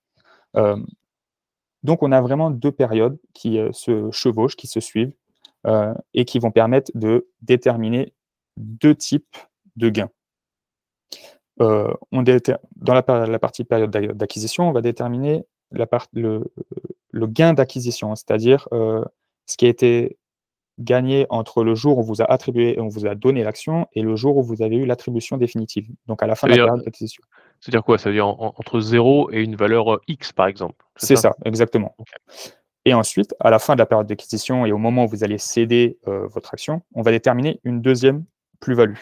Donc 1.83 2.03
on 2.03 2.11
a 2.11 2.21
vraiment 2.21 2.51
deux 2.51 2.71
périodes 2.71 3.17
qui 3.33 3.59
se 3.71 4.11
chevauchent, 4.11 4.55
qui 4.55 4.67
se 4.67 4.79
suivent 4.79 5.13
et 6.13 6.25
qui 6.25 6.39
vont 6.39 6.51
permettre 6.51 6.91
de 6.95 7.27
déterminer 7.41 8.13
deux 8.57 8.95
types 8.95 9.37
de 9.75 9.89
gains. 9.89 10.09
on 11.59 12.23
dans 12.75 12.93
la, 12.93 13.39
partie 13.39 13.63
période 13.63 13.91
d'acquisition, 13.91 14.67
on 14.67 14.71
va 14.71 14.81
déterminer 14.81 15.45
la 15.71 15.87
le, 16.13 16.51
le, 17.11 17.27
gain 17.27 17.53
d'acquisition, 17.53 18.15
c'est-à-dire 18.15 18.67
ce 18.71 19.57
qui 19.57 19.65
a 19.65 19.69
été 19.69 20.17
gagné 20.79 21.27
entre 21.29 21.63
le 21.63 21.75
jour 21.75 21.97
où 21.97 22.01
on 22.01 22.03
vous 22.03 22.21
a 22.21 22.25
attribué 22.25 22.75
et 22.75 22.79
on 22.79 22.87
vous 22.87 23.05
a 23.05 23.13
donné 23.13 23.43
l'action 23.43 23.87
et 23.93 24.01
le 24.01 24.15
jour 24.15 24.37
où 24.37 24.43
vous 24.43 24.61
avez 24.61 24.77
eu 24.77 24.85
l'attribution 24.85 25.37
définitive, 25.37 25.87
donc 26.07 26.23
à 26.23 26.27
la 26.27 26.35
fin 26.35 26.47
de 26.47 26.53
la 26.53 26.65
période 26.65 26.85
d'acquisition. 26.85 27.21
C'est-à-dire 27.61 27.83
quoi? 27.83 27.97
Ça 27.97 28.09
veut 28.09 28.15
dire 28.15 28.27
entre 28.27 28.79
0 28.79 29.31
et 29.31 29.41
une 29.41 29.55
valeur 29.55 29.95
euh, 29.95 30.01
X, 30.07 30.31
par 30.31 30.47
exemple 30.47 30.85
C'est 30.95 31.15
ça, 31.15 31.35
exactement. 31.45 31.95
Et 32.85 32.93
ensuite, 32.93 33.35
à 33.39 33.49
la 33.49 33.59
fin 33.59 33.73
de 33.73 33.79
la 33.79 33.85
période 33.85 34.07
d'acquisition 34.07 34.65
et 34.65 34.71
au 34.71 34.77
moment 34.77 35.05
où 35.05 35.07
vous 35.07 35.23
allez 35.23 35.37
céder 35.37 35.97
euh, 36.07 36.27
votre 36.27 36.53
action, 36.53 36.81
on 36.95 37.01
va 37.01 37.11
déterminer 37.11 37.59
une 37.63 37.81
deuxième 37.81 38.23
plus-value. 38.59 38.97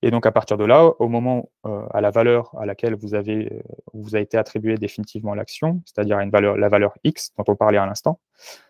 Et 0.00 0.10
donc, 0.10 0.26
à 0.26 0.32
partir 0.32 0.56
de 0.56 0.64
là, 0.64 0.92
au 0.98 1.08
moment, 1.08 1.50
euh, 1.66 1.82
à 1.90 2.00
la 2.00 2.10
valeur 2.10 2.54
à 2.58 2.64
laquelle 2.64 2.94
vous 2.94 3.14
avez, 3.14 3.62
vous 3.92 4.16
a 4.16 4.20
été 4.20 4.38
attribué 4.38 4.76
définitivement 4.76 5.34
l'action, 5.34 5.82
c'est-à-dire 5.84 6.20
une 6.20 6.30
valeur, 6.30 6.56
la 6.56 6.68
valeur 6.68 6.94
X 7.04 7.32
dont 7.36 7.44
on 7.48 7.56
parlait 7.56 7.78
à 7.78 7.86
l'instant, 7.86 8.20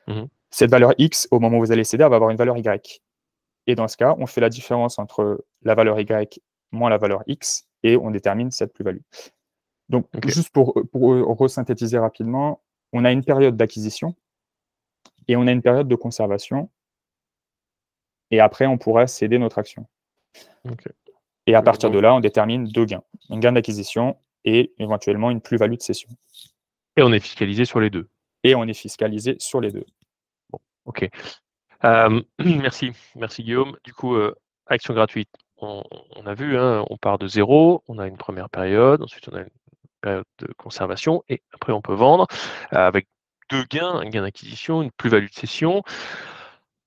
mmh 0.06 0.24
cette 0.50 0.70
valeur 0.70 0.94
X, 0.98 1.28
au 1.30 1.40
moment 1.40 1.58
où 1.58 1.60
vous 1.60 1.72
allez 1.72 1.84
céder, 1.84 2.08
va 2.08 2.16
avoir 2.16 2.30
une 2.30 2.36
valeur 2.36 2.56
Y. 2.56 3.02
Et 3.66 3.74
dans 3.74 3.86
ce 3.86 3.96
cas, 3.96 4.14
on 4.18 4.26
fait 4.26 4.40
la 4.40 4.48
différence 4.48 4.98
entre 4.98 5.44
la 5.62 5.74
valeur 5.74 6.00
Y 6.00 6.40
moins 6.72 6.90
la 6.90 6.98
valeur 6.98 7.22
X 7.26 7.67
et 7.82 7.96
on 7.96 8.10
détermine 8.10 8.50
cette 8.50 8.72
plus-value. 8.72 9.00
Donc, 9.88 10.06
juste 10.26 10.50
pour, 10.50 10.74
pour 10.92 11.02
resynthétiser 11.38 11.98
rapidement, 11.98 12.62
on 12.92 13.04
a 13.04 13.12
une 13.12 13.24
période 13.24 13.56
d'acquisition 13.56 14.14
et 15.28 15.36
on 15.36 15.46
a 15.46 15.52
une 15.52 15.62
période 15.62 15.88
de 15.88 15.94
conservation. 15.94 16.70
Et 18.30 18.40
après, 18.40 18.66
on 18.66 18.78
pourra 18.78 19.06
céder 19.06 19.38
notre 19.38 19.58
action. 19.58 19.86
Et 21.46 21.54
à 21.54 21.62
partir 21.62 21.90
de 21.90 21.98
là, 21.98 22.14
on 22.14 22.20
détermine 22.20 22.64
deux 22.64 22.84
gains. 22.84 23.02
Un 23.30 23.38
gain 23.38 23.52
d'acquisition 23.52 24.16
et 24.44 24.72
éventuellement 24.78 25.30
une 25.30 25.40
plus-value 25.40 25.76
de 25.76 25.82
cession. 25.82 26.10
Et 26.96 27.02
on 27.02 27.12
est 27.12 27.20
fiscalisé 27.20 27.64
sur 27.64 27.80
les 27.80 27.90
deux. 27.90 28.08
Et 28.44 28.54
on 28.54 28.64
est 28.64 28.74
fiscalisé 28.74 29.36
sur 29.38 29.60
les 29.60 29.72
deux. 29.72 29.86
Bon, 30.50 30.58
ok. 30.84 31.08
Euh, 31.84 32.22
merci, 32.38 32.92
merci 33.16 33.42
Guillaume. 33.42 33.76
Du 33.84 33.94
coup, 33.94 34.14
euh, 34.14 34.34
action 34.66 34.94
gratuite, 34.94 35.30
on, 35.60 36.26
a 36.26 36.34
vu, 36.34 36.56
hein, 36.56 36.84
on 36.90 36.96
part 36.96 37.18
de 37.18 37.26
zéro, 37.26 37.82
on 37.88 37.98
a 37.98 38.06
une 38.06 38.16
première 38.16 38.48
période, 38.50 39.02
ensuite 39.02 39.28
on 39.28 39.36
a 39.36 39.40
une 39.40 39.50
période 40.00 40.24
de 40.38 40.52
conservation, 40.56 41.22
et 41.28 41.42
après 41.52 41.72
on 41.72 41.82
peut 41.82 41.94
vendre 41.94 42.26
euh, 42.72 42.78
avec 42.78 43.08
deux 43.50 43.64
gains, 43.64 43.94
un 43.94 44.08
gain 44.08 44.22
d'acquisition, 44.22 44.82
une 44.82 44.92
plus-value 44.92 45.28
de 45.28 45.34
cession. 45.34 45.82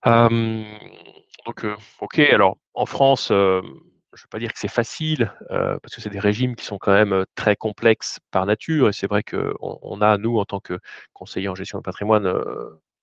donc, 0.05 1.65
ok, 1.99 2.19
alors 2.19 2.57
en 2.73 2.85
France, 2.85 3.27
je 3.29 3.33
ne 3.33 3.61
vais 3.61 4.29
pas 4.29 4.39
dire 4.39 4.53
que 4.53 4.59
c'est 4.59 4.67
facile, 4.67 5.33
parce 5.49 5.95
que 5.95 6.01
c'est 6.01 6.09
des 6.09 6.19
régimes 6.19 6.55
qui 6.55 6.65
sont 6.65 6.77
quand 6.77 6.93
même 6.93 7.25
très 7.35 7.55
complexes 7.55 8.19
par 8.29 8.45
nature, 8.45 8.89
et 8.89 8.93
c'est 8.93 9.07
vrai 9.07 9.23
qu'on 9.23 9.79
on 9.81 10.01
a, 10.01 10.17
nous, 10.17 10.37
en 10.37 10.45
tant 10.45 10.59
que 10.59 10.79
conseiller 11.13 11.49
en 11.49 11.55
gestion 11.55 11.79
de 11.79 11.83
patrimoine, 11.83 12.31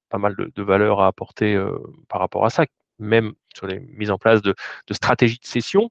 pas 0.09 0.19
mal 0.19 0.37
de, 0.37 0.53
de 0.55 0.63
valeurs 0.63 1.01
à 1.01 1.09
apporter 1.09 1.61
par 2.09 2.21
rapport 2.21 2.45
à 2.45 2.51
ça, 2.51 2.65
même 2.99 3.33
sur 3.55 3.67
les 3.67 3.81
mises 3.81 4.11
en 4.11 4.19
place 4.19 4.43
de, 4.43 4.55
stratégies 4.91 5.39
de 5.39 5.47
cession. 5.47 5.91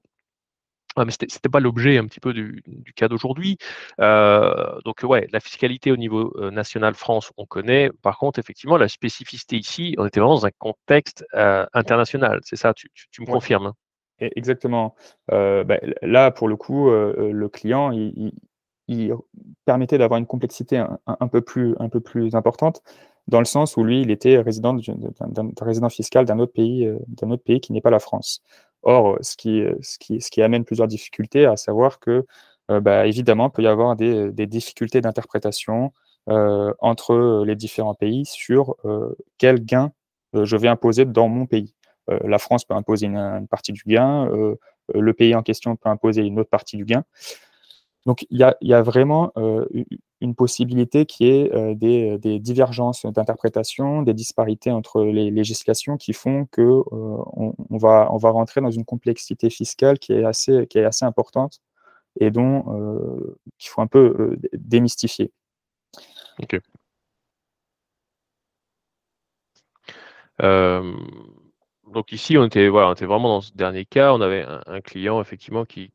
mais 0.96 1.10
ce 1.10 1.18
n'était 1.22 1.48
pas 1.48 1.60
l'objet 1.60 1.98
un 1.98 2.06
petit 2.06 2.20
peu 2.20 2.32
du, 2.32 2.62
cas 2.96 3.08
d'aujourd'hui. 3.08 3.58
Euh, 4.00 4.80
donc, 4.84 5.02
ouais, 5.02 5.28
la 5.32 5.40
fiscalité 5.40 5.92
au 5.92 5.96
niveau 5.96 6.34
euh, 6.36 6.50
national 6.50 6.94
France, 6.94 7.32
on 7.36 7.46
connaît. 7.46 7.90
Par 8.02 8.18
contre, 8.18 8.38
effectivement, 8.38 8.76
la 8.76 8.88
spécificité 8.88 9.56
ici, 9.56 9.94
on 9.98 10.06
était 10.06 10.20
vraiment 10.20 10.36
dans 10.36 10.46
un 10.46 10.50
contexte 10.58 11.24
euh, 11.34 11.66
international. 11.72 12.40
C'est 12.42 12.56
ça, 12.56 12.74
tu, 12.74 12.90
me 13.20 13.26
confirmes 13.26 13.66
hein? 13.66 13.74
Exactement. 14.20 14.96
Bah, 15.28 15.78
là, 16.02 16.32
pour 16.32 16.48
le 16.48 16.56
coup, 16.56 16.90
le 16.90 17.48
client, 17.48 17.92
il, 17.92 18.32
permettait 19.64 19.98
d'avoir 19.98 20.18
une 20.18 20.26
complexité 20.26 20.78
un, 20.78 21.28
peu 21.28 21.40
plus, 21.40 21.76
un 21.78 21.88
peu 21.88 22.00
plus 22.00 22.34
importante 22.34 22.82
dans 23.28 23.40
le 23.40 23.44
sens 23.44 23.76
où 23.76 23.84
lui, 23.84 24.00
il 24.00 24.10
était 24.10 24.38
résident, 24.38 24.76
fiscal 25.90 26.24
d'un 26.24 26.38
autre 26.38 26.52
pays, 26.52 26.86
euh, 26.86 26.98
d'un 27.08 27.30
autre 27.30 27.44
pays 27.44 27.60
qui 27.60 27.72
n'est 27.72 27.82
pas 27.82 27.90
la 27.90 27.98
France. 27.98 28.42
Or, 28.82 29.18
ce 29.20 29.36
qui, 29.36 29.62
ce, 29.82 29.98
qui, 30.30 30.42
amène 30.42 30.64
plusieurs 30.64 30.88
difficultés, 30.88 31.44
à 31.44 31.56
savoir 31.56 32.00
que, 32.00 32.24
euh, 32.70 32.80
bah, 32.80 33.06
évidemment, 33.06 33.50
peut 33.50 33.62
y 33.62 33.66
avoir 33.66 33.96
des, 33.96 34.46
difficultés 34.46 35.02
d'interprétation 35.02 35.92
euh, 36.30 36.72
entre 36.78 37.44
les 37.46 37.54
différents 37.54 37.94
pays 37.94 38.24
sur 38.24 38.76
quel 39.36 39.64
gain 39.64 39.92
je 40.34 40.56
vais 40.56 40.68
imposer 40.68 41.04
dans 41.04 41.28
mon 41.28 41.46
pays. 41.46 41.74
la 42.08 42.38
France 42.38 42.64
peut 42.64 42.74
imposer 42.74 43.06
une, 43.06 43.16
une 43.16 43.48
partie 43.48 43.72
du 43.72 43.82
gain, 43.86 44.28
le 44.94 45.12
pays 45.12 45.34
en 45.34 45.42
question 45.42 45.76
peut 45.76 45.88
imposer 45.88 46.22
une 46.22 46.38
autre 46.38 46.50
partie 46.50 46.76
du 46.76 46.84
gain. 46.84 47.04
Donc, 48.08 48.24
il 48.30 48.38
y 48.38 48.72
a, 48.72 48.82
vraiment 48.82 49.32
euh, 49.36 49.66
une 50.22 50.34
possibilité 50.34 51.04
qui 51.04 51.28
est 51.28 51.52
euh, 51.52 51.74
des, 51.74 52.38
divergences 52.38 53.04
d'interprétation, 53.04 54.00
des 54.00 54.14
disparités 54.14 54.70
entre 54.70 55.02
les 55.02 55.30
législations 55.30 55.98
qui 55.98 56.14
font 56.14 56.46
que 56.46 56.62
euh, 56.62 56.84
on, 56.90 57.76
va, 57.76 58.08
on 58.10 58.16
va 58.16 58.30
rentrer 58.30 58.62
dans 58.62 58.70
une 58.70 58.86
complexité 58.86 59.50
fiscale 59.50 59.98
qui 59.98 60.14
est 60.14 60.24
assez, 60.24 60.66
qui 60.68 60.78
est 60.78 60.86
assez 60.86 61.04
importante 61.04 61.60
et 62.18 62.30
dont 62.30 62.64
qu'il 63.58 63.68
faut 63.68 63.82
un 63.82 63.86
peu 63.86 64.38
démystifier. 64.54 65.30
Ok 66.42 66.60
donc 71.92 72.12
ici, 72.12 72.36
on 72.36 72.44
était, 72.44 72.68
vraiment 72.68 73.28
dans 73.28 73.40
ce 73.40 73.52
dernier 73.52 73.84
cas. 73.84 74.12
On 74.12 74.20
avait 74.20 74.44
un, 74.66 74.80
client 74.80 75.20
effectivement 75.20 75.64
qui, 75.64 75.90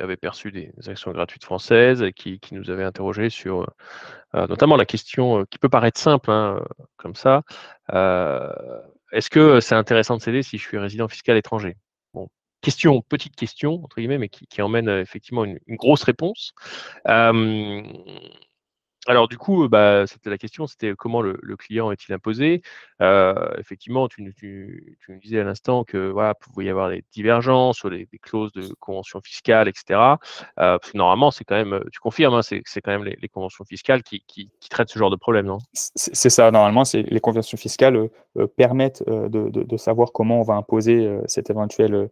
avait 0.00 0.16
perçu 0.16 0.50
des 0.52 0.72
actions 0.86 1.12
gratuites 1.12 1.44
françaises 1.44 2.02
et 2.02 2.12
qui, 2.12 2.40
nous 2.52 2.70
avait 2.70 2.84
interrogé 2.84 3.30
sur 3.30 3.68
euh, 4.34 4.46
notamment 4.46 4.76
la 4.76 4.84
question 4.84 5.40
euh, 5.40 5.44
qui 5.50 5.58
peut 5.58 5.68
paraître 5.68 6.00
simple 6.00 6.30
hein, 6.30 6.62
comme 6.96 7.14
ça. 7.14 7.42
Euh, 7.92 8.52
est-ce 9.12 9.30
que 9.30 9.60
c'est 9.60 9.74
intéressant 9.74 10.16
de 10.16 10.22
céder 10.22 10.42
si 10.42 10.58
je 10.58 10.62
suis 10.66 10.78
résident 10.78 11.08
fiscal 11.08 11.36
étranger? 11.36 11.76
Bon, 12.14 12.28
question, 12.60 13.00
petite 13.02 13.36
question 13.36 13.82
entre 13.84 13.96
guillemets, 13.96 14.18
mais 14.18 14.28
qui, 14.28 14.62
emmène 14.62 14.88
effectivement 14.88 15.44
une 15.44 15.58
grosse 15.68 16.02
réponse. 16.02 16.52
Alors 19.08 19.26
du 19.26 19.38
coup, 19.38 19.66
bah, 19.70 20.06
c'était 20.06 20.28
la 20.28 20.36
question, 20.36 20.66
c'était 20.66 20.92
comment 20.94 21.22
le, 21.22 21.38
client 21.56 21.90
est-il 21.90 22.12
imposé? 22.12 22.60
Euh, 23.00 23.34
Effectivement, 23.58 24.06
tu, 24.06 24.22
nous 25.08 25.18
disais 25.18 25.40
à 25.40 25.44
l'instant 25.44 25.82
que 25.84 26.10
voilà, 26.10 26.34
pouvait 26.34 26.66
y 26.66 26.68
avoir 26.68 26.90
des 26.90 27.02
divergences 27.10 27.78
sur 27.78 27.88
des, 27.88 28.06
clauses 28.20 28.52
de 28.52 28.68
convention 28.80 29.22
fiscale, 29.22 29.66
etc. 29.66 29.98
Euh, 29.98 30.78
parce 30.78 30.92
que 30.92 30.98
normalement, 30.98 31.30
c'est 31.30 31.44
quand 31.44 31.54
même, 31.54 31.80
tu 31.90 32.00
confirmes, 32.00 32.34
hein, 32.34 32.42
c'est, 32.42 32.62
quand 32.82 32.90
même 32.90 33.04
les, 33.04 33.28
conventions 33.28 33.64
fiscales 33.64 34.02
qui, 34.02 34.22
traitent 34.68 34.90
ce 34.90 34.98
genre 34.98 35.10
de 35.10 35.16
problème, 35.16 35.46
non? 35.46 35.58
C'est, 35.72 36.28
ça, 36.28 36.50
normalement, 36.50 36.82
les 36.92 37.20
conventions 37.20 37.56
fiscales 37.56 37.96
euh, 38.36 38.46
permettent 38.58 39.02
de, 39.08 39.76
savoir 39.78 40.12
comment 40.12 40.40
on 40.40 40.44
va 40.44 40.54
imposer 40.54 41.08
cette 41.26 41.48
éventuelle, 41.48 42.10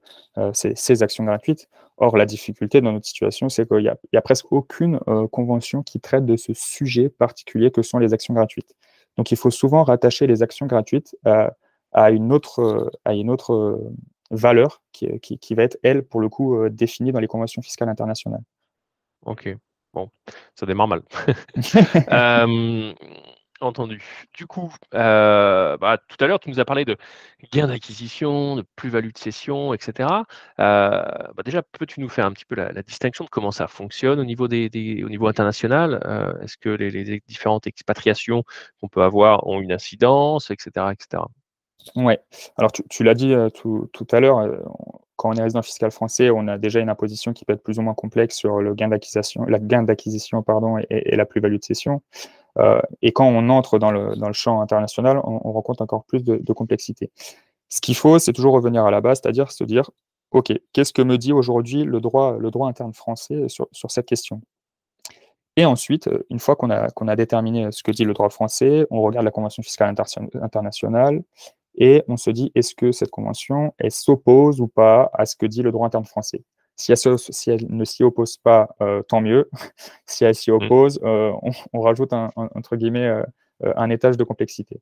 ces 0.54 1.02
actions 1.02 1.24
gratuites. 1.24 1.68
Or, 1.98 2.16
la 2.16 2.26
difficulté 2.26 2.80
dans 2.80 2.92
notre 2.92 3.06
situation, 3.06 3.48
c'est 3.48 3.66
qu'il 3.66 3.80
n'y 3.80 4.18
a, 4.18 4.22
presque 4.22 4.52
aucune 4.52 5.00
euh, 5.08 5.26
convention 5.28 5.82
qui 5.82 5.98
traite 5.98 6.26
de 6.26 6.36
ce 6.36 6.52
sujet 6.52 7.08
particulier 7.08 7.70
que 7.70 7.82
sont 7.82 7.98
les 7.98 8.12
actions 8.12 8.34
gratuites. 8.34 8.74
Donc, 9.16 9.30
il 9.30 9.38
faut 9.38 9.50
souvent 9.50 9.82
rattacher 9.82 10.26
les 10.26 10.42
actions 10.42 10.66
gratuites 10.66 11.16
à, 11.24 12.10
une 12.10 12.32
autre, 12.32 12.90
à 13.06 13.14
une 13.14 13.30
autre 13.30 13.54
euh, 13.54 13.94
valeur 14.30 14.82
qui, 14.92 15.54
va 15.54 15.62
être, 15.62 15.78
elle, 15.82 16.02
pour 16.02 16.20
le 16.20 16.28
coup, 16.28 16.56
euh, 16.56 16.68
définie 16.68 17.12
dans 17.12 17.20
les 17.20 17.28
conventions 17.28 17.62
fiscales 17.62 17.88
internationales. 17.88 18.42
Ok, 19.24 19.56
bon, 19.94 20.10
ça 20.54 20.66
démarre 20.66 20.88
mal. 20.88 21.02
Entendu. 23.60 24.02
Du 24.34 24.46
coup, 24.46 24.70
euh, 24.92 25.78
bah, 25.78 25.98
tout 26.08 26.22
à 26.22 26.26
l'heure, 26.26 26.38
tu 26.38 26.50
nous 26.50 26.60
as 26.60 26.66
parlé 26.66 26.84
de 26.84 26.96
gains 27.52 27.68
d'acquisition, 27.68 28.54
de 28.56 28.64
plus-value 28.76 29.12
de 29.12 29.18
cession, 29.18 29.72
etc. 29.72 30.10
Euh, 30.60 31.02
bah, 31.34 31.42
déjà, 31.42 31.62
peux-tu 31.62 32.00
nous 32.00 32.10
faire 32.10 32.26
un 32.26 32.32
petit 32.32 32.44
peu 32.44 32.54
la, 32.54 32.82
distinction 32.82 33.24
de 33.24 33.30
comment 33.30 33.50
ça 33.50 33.66
fonctionne 33.66 34.20
au 34.20 34.24
niveau, 34.24 34.46
international? 35.26 36.02
Euh, 36.04 36.38
Est-ce 36.42 36.58
que 36.58 36.68
les, 36.68 37.22
différentes 37.26 37.66
expatriations 37.66 38.44
qu'on 38.80 38.88
peut 38.88 39.02
avoir 39.02 39.46
ont 39.46 39.60
une 39.60 39.72
incidence, 39.72 40.50
etc. 40.50 40.88
etc. 40.92 41.22
Oui, 41.94 42.14
alors 42.58 42.72
tu, 42.72 43.04
l'as 43.04 43.14
dit 43.14 43.32
tout, 43.54 43.88
à 44.10 44.20
l'heure, 44.20 44.44
quand 45.14 45.30
on 45.30 45.32
est 45.32 45.42
résident 45.42 45.62
fiscal 45.62 45.90
français, 45.92 46.30
on 46.30 46.46
a 46.48 46.58
déjà 46.58 46.80
une 46.80 46.90
imposition 46.90 47.32
qui 47.32 47.44
peut 47.44 47.54
être 47.54 47.62
plus 47.62 47.78
ou 47.78 47.82
moins 47.82 47.94
complexe 47.94 48.36
sur 48.36 48.60
le 48.60 48.74
gain 48.74 48.88
d'acquisition, 48.88 49.44
la 49.44 49.60
gain 49.60 49.84
d'acquisition 49.84 50.42
pardon, 50.42 50.78
et 50.90 51.16
la 51.16 51.24
plus-value 51.24 51.56
de 51.56 51.64
cession. 51.64 52.02
Euh, 52.58 52.80
et 53.02 53.12
quand 53.12 53.26
on 53.26 53.48
entre 53.50 53.78
dans 53.78 53.90
le, 53.90 54.16
dans 54.16 54.28
le 54.28 54.32
champ 54.32 54.60
international, 54.60 55.20
on, 55.22 55.52
rencontre 55.52 55.82
encore 55.82 56.04
plus 56.04 56.24
de, 56.24 56.52
complexité. 56.52 57.10
Ce 57.68 57.80
qu'il 57.80 57.96
faut, 57.96 58.18
c'est 58.18 58.32
toujours 58.32 58.54
revenir 58.54 58.84
à 58.84 58.90
la 58.90 59.00
base, 59.00 59.20
c'est-à-dire 59.22 59.50
se 59.52 59.64
dire, 59.64 59.90
OK, 60.30 60.52
qu'est-ce 60.72 60.92
que 60.92 61.02
me 61.02 61.18
dit 61.18 61.32
aujourd'hui 61.32 61.84
le 61.84 62.00
droit, 62.00 62.36
le 62.38 62.50
droit 62.50 62.68
interne 62.68 62.92
français 62.92 63.48
sur, 63.48 63.68
sur 63.72 63.90
cette 63.90 64.06
question? 64.06 64.40
Et 65.56 65.64
ensuite, 65.64 66.10
une 66.28 66.38
fois 66.38 66.54
qu'on 66.54 66.70
a, 66.70 66.88
a 66.94 67.16
déterminé 67.16 67.72
ce 67.72 67.82
que 67.82 67.90
dit 67.90 68.04
le 68.04 68.12
droit 68.12 68.28
français, 68.28 68.86
on 68.90 69.00
regarde 69.00 69.24
la 69.24 69.30
Convention 69.30 69.62
fiscale 69.62 69.94
internationale 70.42 71.22
et 71.76 72.02
on 72.08 72.16
se 72.16 72.30
dit 72.30 72.52
est-ce 72.54 72.74
que 72.74 72.92
cette 72.92 73.10
convention 73.10 73.74
s'oppose 73.88 74.60
ou 74.60 74.68
pas 74.68 75.10
à 75.14 75.24
ce 75.24 75.36
que 75.36 75.46
dit 75.46 75.62
le 75.62 75.72
droit 75.72 75.86
interne 75.86 76.04
français? 76.04 76.44
Si 76.76 76.92
elle, 76.92 77.18
si 77.18 77.50
elle 77.50 77.66
ne 77.68 77.84
s'y 77.84 78.02
oppose 78.02 78.36
pas, 78.36 78.68
tant 79.08 79.20
mieux. 79.20 79.50
si 80.06 80.24
elle 80.24 80.34
s'y 80.34 80.50
mmh. 80.50 80.54
oppose, 80.54 81.00
on, 81.02 81.80
rajoute 81.80 82.12
un, 82.12 82.30
entre 82.36 82.76
guillemets 82.76 83.22
un 83.62 83.90
étage 83.90 84.16
de 84.16 84.24
complexité. 84.24 84.80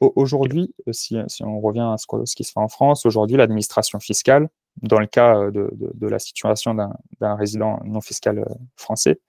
Aujourd'hui, 0.00 0.74
si, 0.92 1.18
si, 1.28 1.42
on 1.42 1.60
revient 1.60 1.80
à 1.92 1.96
ce, 1.98 2.06
ce, 2.24 2.34
qui 2.34 2.44
se 2.44 2.52
fait 2.52 2.60
en 2.60 2.68
France, 2.68 3.06
aujourd'hui, 3.06 3.36
l'administration 3.36 3.98
fiscale, 3.98 4.48
dans 4.82 4.98
le 4.98 5.06
cas 5.06 5.50
de, 5.50 5.70
de, 5.72 5.90
de 5.92 6.06
la 6.06 6.18
situation 6.18 6.74
d'un 6.74 7.34
résident 7.34 7.80
non 7.84 8.00
fiscal 8.00 8.44
français, 8.76 9.20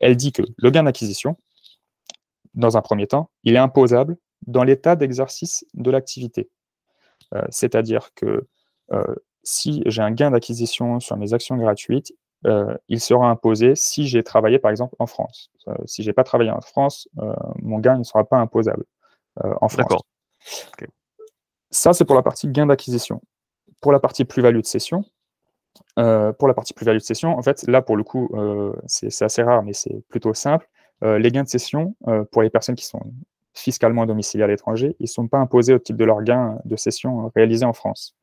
elle 0.00 0.16
dit 0.16 0.32
que 0.32 0.42
le 0.56 0.70
gain 0.70 0.82
d'acquisition, 0.82 1.36
dans 2.54 2.76
un 2.76 2.82
premier 2.82 3.06
temps, 3.06 3.30
il 3.42 3.54
est 3.54 3.58
imposable 3.58 4.16
dans 4.46 4.64
l'état 4.64 4.96
d'exercice 4.96 5.64
de 5.74 5.90
l'activité. 5.90 6.50
Euh, 7.34 7.42
c'est-à-dire 7.50 8.14
que 8.14 8.46
euh, 8.92 9.14
si 9.44 9.82
j'ai 9.86 10.02
un 10.02 10.10
gain 10.10 10.30
d'acquisition 10.30 11.00
sur 11.00 11.16
mes 11.16 11.32
actions 11.32 11.56
gratuites, 11.56 12.12
euh, 12.46 12.76
il 12.88 13.00
sera 13.00 13.30
imposé 13.30 13.74
si 13.74 14.06
j'ai 14.06 14.22
travaillé 14.22 14.58
par 14.58 14.70
exemple 14.70 14.94
en 14.98 15.06
France. 15.06 15.50
si 15.86 16.02
je 16.02 16.08
n'ai 16.08 16.12
pas 16.12 16.24
travaillé 16.24 16.50
en 16.50 16.60
France, 16.60 17.08
mon 17.62 17.78
gain 17.78 17.96
ne 17.96 18.02
sera 18.02 18.24
pas 18.24 18.38
imposable 18.38 18.84
en 19.42 19.68
France. 19.68 20.02
Ça, 21.70 21.92
c'est 21.92 22.04
pour 22.04 22.16
la 22.16 22.22
partie 22.22 22.48
gain 22.48 22.66
d'acquisition. 22.66 23.20
Pour 23.80 23.92
la 23.92 24.00
partie 24.00 24.24
plus-value 24.24 24.60
de 24.60 24.66
cession, 24.66 25.04
pour 25.96 26.48
la 26.48 26.54
partie 26.54 26.74
plus-value 26.74 26.98
de 26.98 27.02
cession, 27.02 27.36
en 27.36 27.42
fait, 27.42 27.66
là, 27.66 27.82
pour 27.82 27.96
le 27.96 28.04
coup, 28.04 28.30
c'est 28.86 29.22
assez 29.22 29.42
rare, 29.42 29.62
mais 29.62 29.72
c'est 29.72 30.02
plutôt 30.08 30.34
simple. 30.34 30.68
les 31.02 31.30
gains 31.30 31.44
de 31.44 31.48
cession, 31.48 31.96
pour 32.30 32.42
les 32.42 32.50
personnes 32.50 32.74
qui 32.74 32.84
sont 32.84 33.00
fiscalement 33.54 34.04
domiciliés 34.04 34.44
à 34.44 34.48
l'étranger, 34.48 34.96
ils 34.98 35.04
ne 35.04 35.08
sont 35.08 35.28
pas 35.28 35.38
imposés 35.38 35.72
au 35.72 35.78
type 35.78 35.96
de 35.96 36.04
leurs 36.04 36.22
gains 36.22 36.58
de 36.64 36.76
cession 36.76 37.30
réalisés 37.34 37.64
en 37.64 37.72
France. 37.72 38.14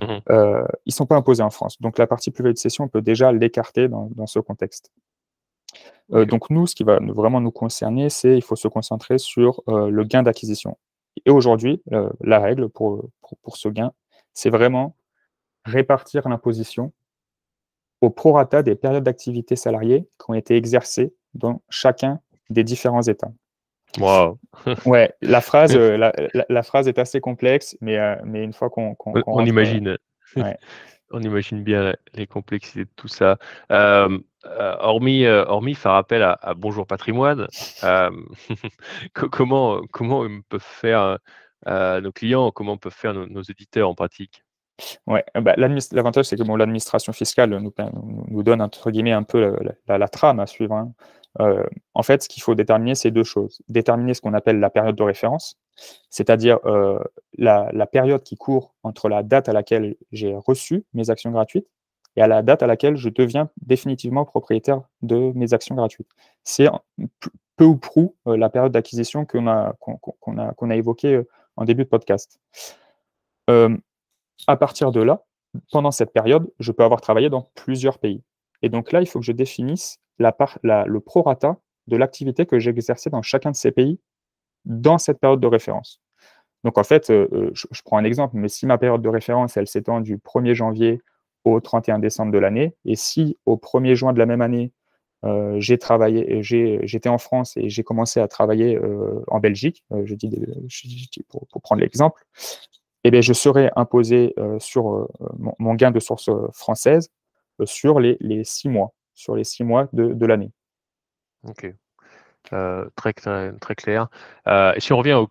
Mmh 0.00 0.18
euh, 0.30 0.64
ils 0.84 0.90
ne 0.90 0.92
sont 0.92 1.06
pas 1.06 1.16
imposés 1.16 1.42
en 1.42 1.50
France. 1.50 1.80
Donc 1.80 1.98
la 1.98 2.06
partie 2.06 2.30
plus-value 2.30 2.54
de 2.54 2.58
cession, 2.58 2.84
on 2.84 2.88
peut 2.88 3.02
déjà 3.02 3.32
l'écarter 3.32 3.88
dans, 3.88 4.26
ce 4.26 4.38
contexte. 4.38 4.92
Euh, 6.12 6.24
donc 6.24 6.50
nous, 6.50 6.66
ce 6.66 6.74
qui 6.74 6.84
va 6.84 6.98
vraiment 7.00 7.40
nous 7.40 7.50
concerner, 7.50 8.10
c'est 8.10 8.36
il 8.36 8.42
faut 8.42 8.56
se 8.56 8.68
concentrer 8.68 9.18
sur 9.18 9.62
euh, 9.68 9.88
le 9.88 10.04
gain 10.04 10.22
d'acquisition. 10.22 10.76
Et 11.26 11.30
aujourd'hui, 11.30 11.80
la 12.20 12.40
règle 12.40 12.68
pour, 12.68 13.08
pour, 13.42 13.56
ce 13.56 13.68
gain, 13.68 13.92
c'est 14.32 14.50
vraiment 14.50 14.96
répartir 15.64 16.28
l'imposition 16.28 16.92
au 18.00 18.10
prorata 18.10 18.64
des 18.64 18.74
périodes 18.74 19.04
d'activité 19.04 19.54
salariée 19.54 20.08
qui 20.18 20.30
ont 20.30 20.34
été 20.34 20.56
exercées 20.56 21.14
dans 21.32 21.62
chacun 21.70 22.20
des 22.50 22.64
différents 22.64 23.02
États. 23.02 23.30
Wow. 23.98 24.38
ouais, 24.86 25.12
la 25.22 25.40
phrase, 25.40 25.76
euh, 25.76 26.10
la, 26.48 26.62
phrase 26.62 26.88
est 26.88 26.98
assez 26.98 27.20
complexe, 27.20 27.76
mais, 27.80 27.98
euh, 27.98 28.16
mais 28.24 28.42
une 28.42 28.52
fois 28.52 28.70
qu'on. 28.70 28.96
on, 29.04 29.44
imagine. 29.44 29.96
on 31.10 31.20
imagine 31.20 31.62
bien 31.62 31.94
les 32.14 32.26
complexités 32.26 32.84
de 32.84 32.90
tout 32.96 33.08
ça. 33.08 33.38
Euh, 33.70 34.18
hormis, 34.42 35.26
hormis 35.26 35.74
faire 35.74 35.92
appel 35.92 36.22
à, 36.22 36.54
Bonjour 36.56 36.86
Patrimoine, 36.86 37.46
comment, 39.14 39.80
comment 39.92 40.26
peuvent 40.48 40.60
faire 40.60 41.18
nos 41.66 42.12
clients, 42.12 42.50
comment 42.50 42.76
peuvent 42.76 42.92
faire 42.94 43.14
nos, 43.14 43.42
éditeurs 43.42 43.88
en 43.88 43.94
pratique? 43.94 44.42
Ouais, 45.06 45.24
bah, 45.40 45.54
l'avantage, 45.56 46.24
c'est 46.24 46.36
que 46.36 46.42
bon, 46.42 46.56
l'administration 46.56 47.12
fiscale 47.12 47.50
nous, 47.50 47.72
nous, 48.28 48.42
donne 48.42 48.60
entre 48.60 48.90
guillemets 48.90 49.12
un 49.12 49.22
peu 49.22 49.56
la, 49.86 50.08
trame 50.08 50.40
à 50.40 50.46
suivre. 50.46 50.74
Hein. 50.74 50.92
Euh, 51.40 51.64
en 51.94 52.02
fait, 52.02 52.22
ce 52.22 52.28
qu'il 52.28 52.42
faut 52.42 52.54
déterminer, 52.54 52.94
c'est 52.94 53.10
deux 53.10 53.24
choses. 53.24 53.60
Déterminer 53.68 54.14
ce 54.14 54.20
qu'on 54.20 54.34
appelle 54.34 54.60
la 54.60 54.70
période 54.70 54.96
de 54.96 55.02
référence, 55.02 55.58
c'est-à-dire 56.10 56.58
euh, 56.64 56.98
la, 57.36 57.86
période 57.86 58.22
qui 58.22 58.36
court 58.36 58.74
entre 58.82 59.08
la 59.08 59.22
date 59.22 59.48
à 59.48 59.52
laquelle 59.52 59.96
j'ai 60.12 60.34
reçu 60.34 60.84
mes 60.94 61.10
actions 61.10 61.30
gratuites 61.30 61.66
et 62.16 62.22
à 62.22 62.28
la 62.28 62.42
date 62.42 62.62
à 62.62 62.66
laquelle 62.66 62.96
je 62.96 63.08
deviens 63.08 63.50
définitivement 63.60 64.24
propriétaire 64.24 64.82
de 65.02 65.32
mes 65.34 65.52
actions 65.52 65.74
gratuites. 65.74 66.10
C'est 66.44 66.68
peu 67.56 67.64
ou 67.64 67.76
prou 67.76 68.16
euh, 68.28 68.36
la 68.36 68.48
période 68.48 68.72
d'acquisition 68.72 69.26
qu'on 69.26 69.48
a, 69.48 69.74
évoquée 70.70 71.20
en 71.56 71.64
début 71.64 71.84
de 71.84 71.88
podcast. 71.88 72.40
à 73.48 74.56
partir 74.56 74.92
de 74.92 75.02
là, 75.02 75.24
pendant 75.70 75.90
cette 75.90 76.12
période, 76.12 76.50
je 76.58 76.72
peux 76.72 76.84
avoir 76.84 77.00
travaillé 77.00 77.30
dans 77.30 77.50
plusieurs 77.54 77.98
pays. 77.98 78.22
Et 78.62 78.68
donc 78.68 78.92
là, 78.92 79.00
il 79.00 79.06
faut 79.06 79.20
que 79.20 79.24
je 79.24 79.32
définisse 79.32 80.00
la 80.18 80.32
part, 80.32 80.58
le 80.62 80.98
prorata 81.00 81.58
de 81.86 81.96
l'activité 81.96 82.46
que 82.46 82.58
j'ai 82.58 82.70
exercée 82.70 83.10
dans 83.10 83.22
chacun 83.22 83.50
de 83.50 83.56
ces 83.56 83.72
pays 83.72 83.98
dans 84.64 84.98
cette 84.98 85.20
période 85.20 85.40
de 85.40 85.46
référence. 85.46 86.00
Donc 86.64 86.78
en 86.78 86.84
fait, 86.84 87.10
euh, 87.10 87.28
euh, 87.32 87.50
je, 87.52 87.82
prends 87.84 87.98
un 87.98 88.04
exemple, 88.04 88.36
mais 88.36 88.48
si 88.48 88.66
ma 88.66 88.78
période 88.78 89.02
de 89.02 89.08
référence, 89.08 89.56
elle 89.56 89.66
s'étend 89.66 90.00
du 90.00 90.16
1er 90.16 90.54
janvier 90.54 91.02
au 91.44 91.60
31 91.60 91.98
décembre 91.98 92.32
de 92.32 92.38
l'année, 92.38 92.74
et 92.86 92.96
si 92.96 93.36
au 93.44 93.56
1er 93.56 93.94
juin 93.94 94.14
de 94.14 94.18
la 94.18 94.24
même 94.24 94.40
année, 94.40 94.72
euh, 95.26 95.56
j'ai 95.60 95.78
travaillé, 95.78 96.42
j'étais 96.42 97.10
en 97.10 97.18
France 97.18 97.56
et 97.58 97.68
j'ai 97.68 97.82
commencé 97.82 98.18
à 98.18 98.28
travailler 98.28 98.78
en 99.28 99.40
Belgique, 99.40 99.84
je 100.04 100.14
dis, 100.14 100.30
pour, 101.28 101.46
prendre 101.62 101.82
l'exemple, 101.82 102.24
eh 103.04 103.10
bien, 103.10 103.20
je 103.20 103.34
serai 103.34 103.70
imposé 103.76 104.34
sur 104.58 105.06
mon, 105.58 105.74
gain 105.74 105.90
de 105.90 106.00
source 106.00 106.30
française 106.52 107.10
sur 107.64 108.00
les, 108.00 108.16
les 108.20 108.44
six 108.44 108.70
mois 108.70 108.94
sur 109.14 109.36
les 109.36 109.44
six 109.44 109.64
mois 109.64 109.88
de, 109.92 110.26
l'année. 110.26 110.50
Ok, 111.44 111.72
euh, 112.52 112.88
très, 112.96 113.12
très, 113.12 113.74
clair. 113.76 114.08
Euh, 114.46 114.72
et 114.74 114.80
si 114.80 114.92
on 114.92 114.98
revient 114.98 115.14
au 115.14 115.28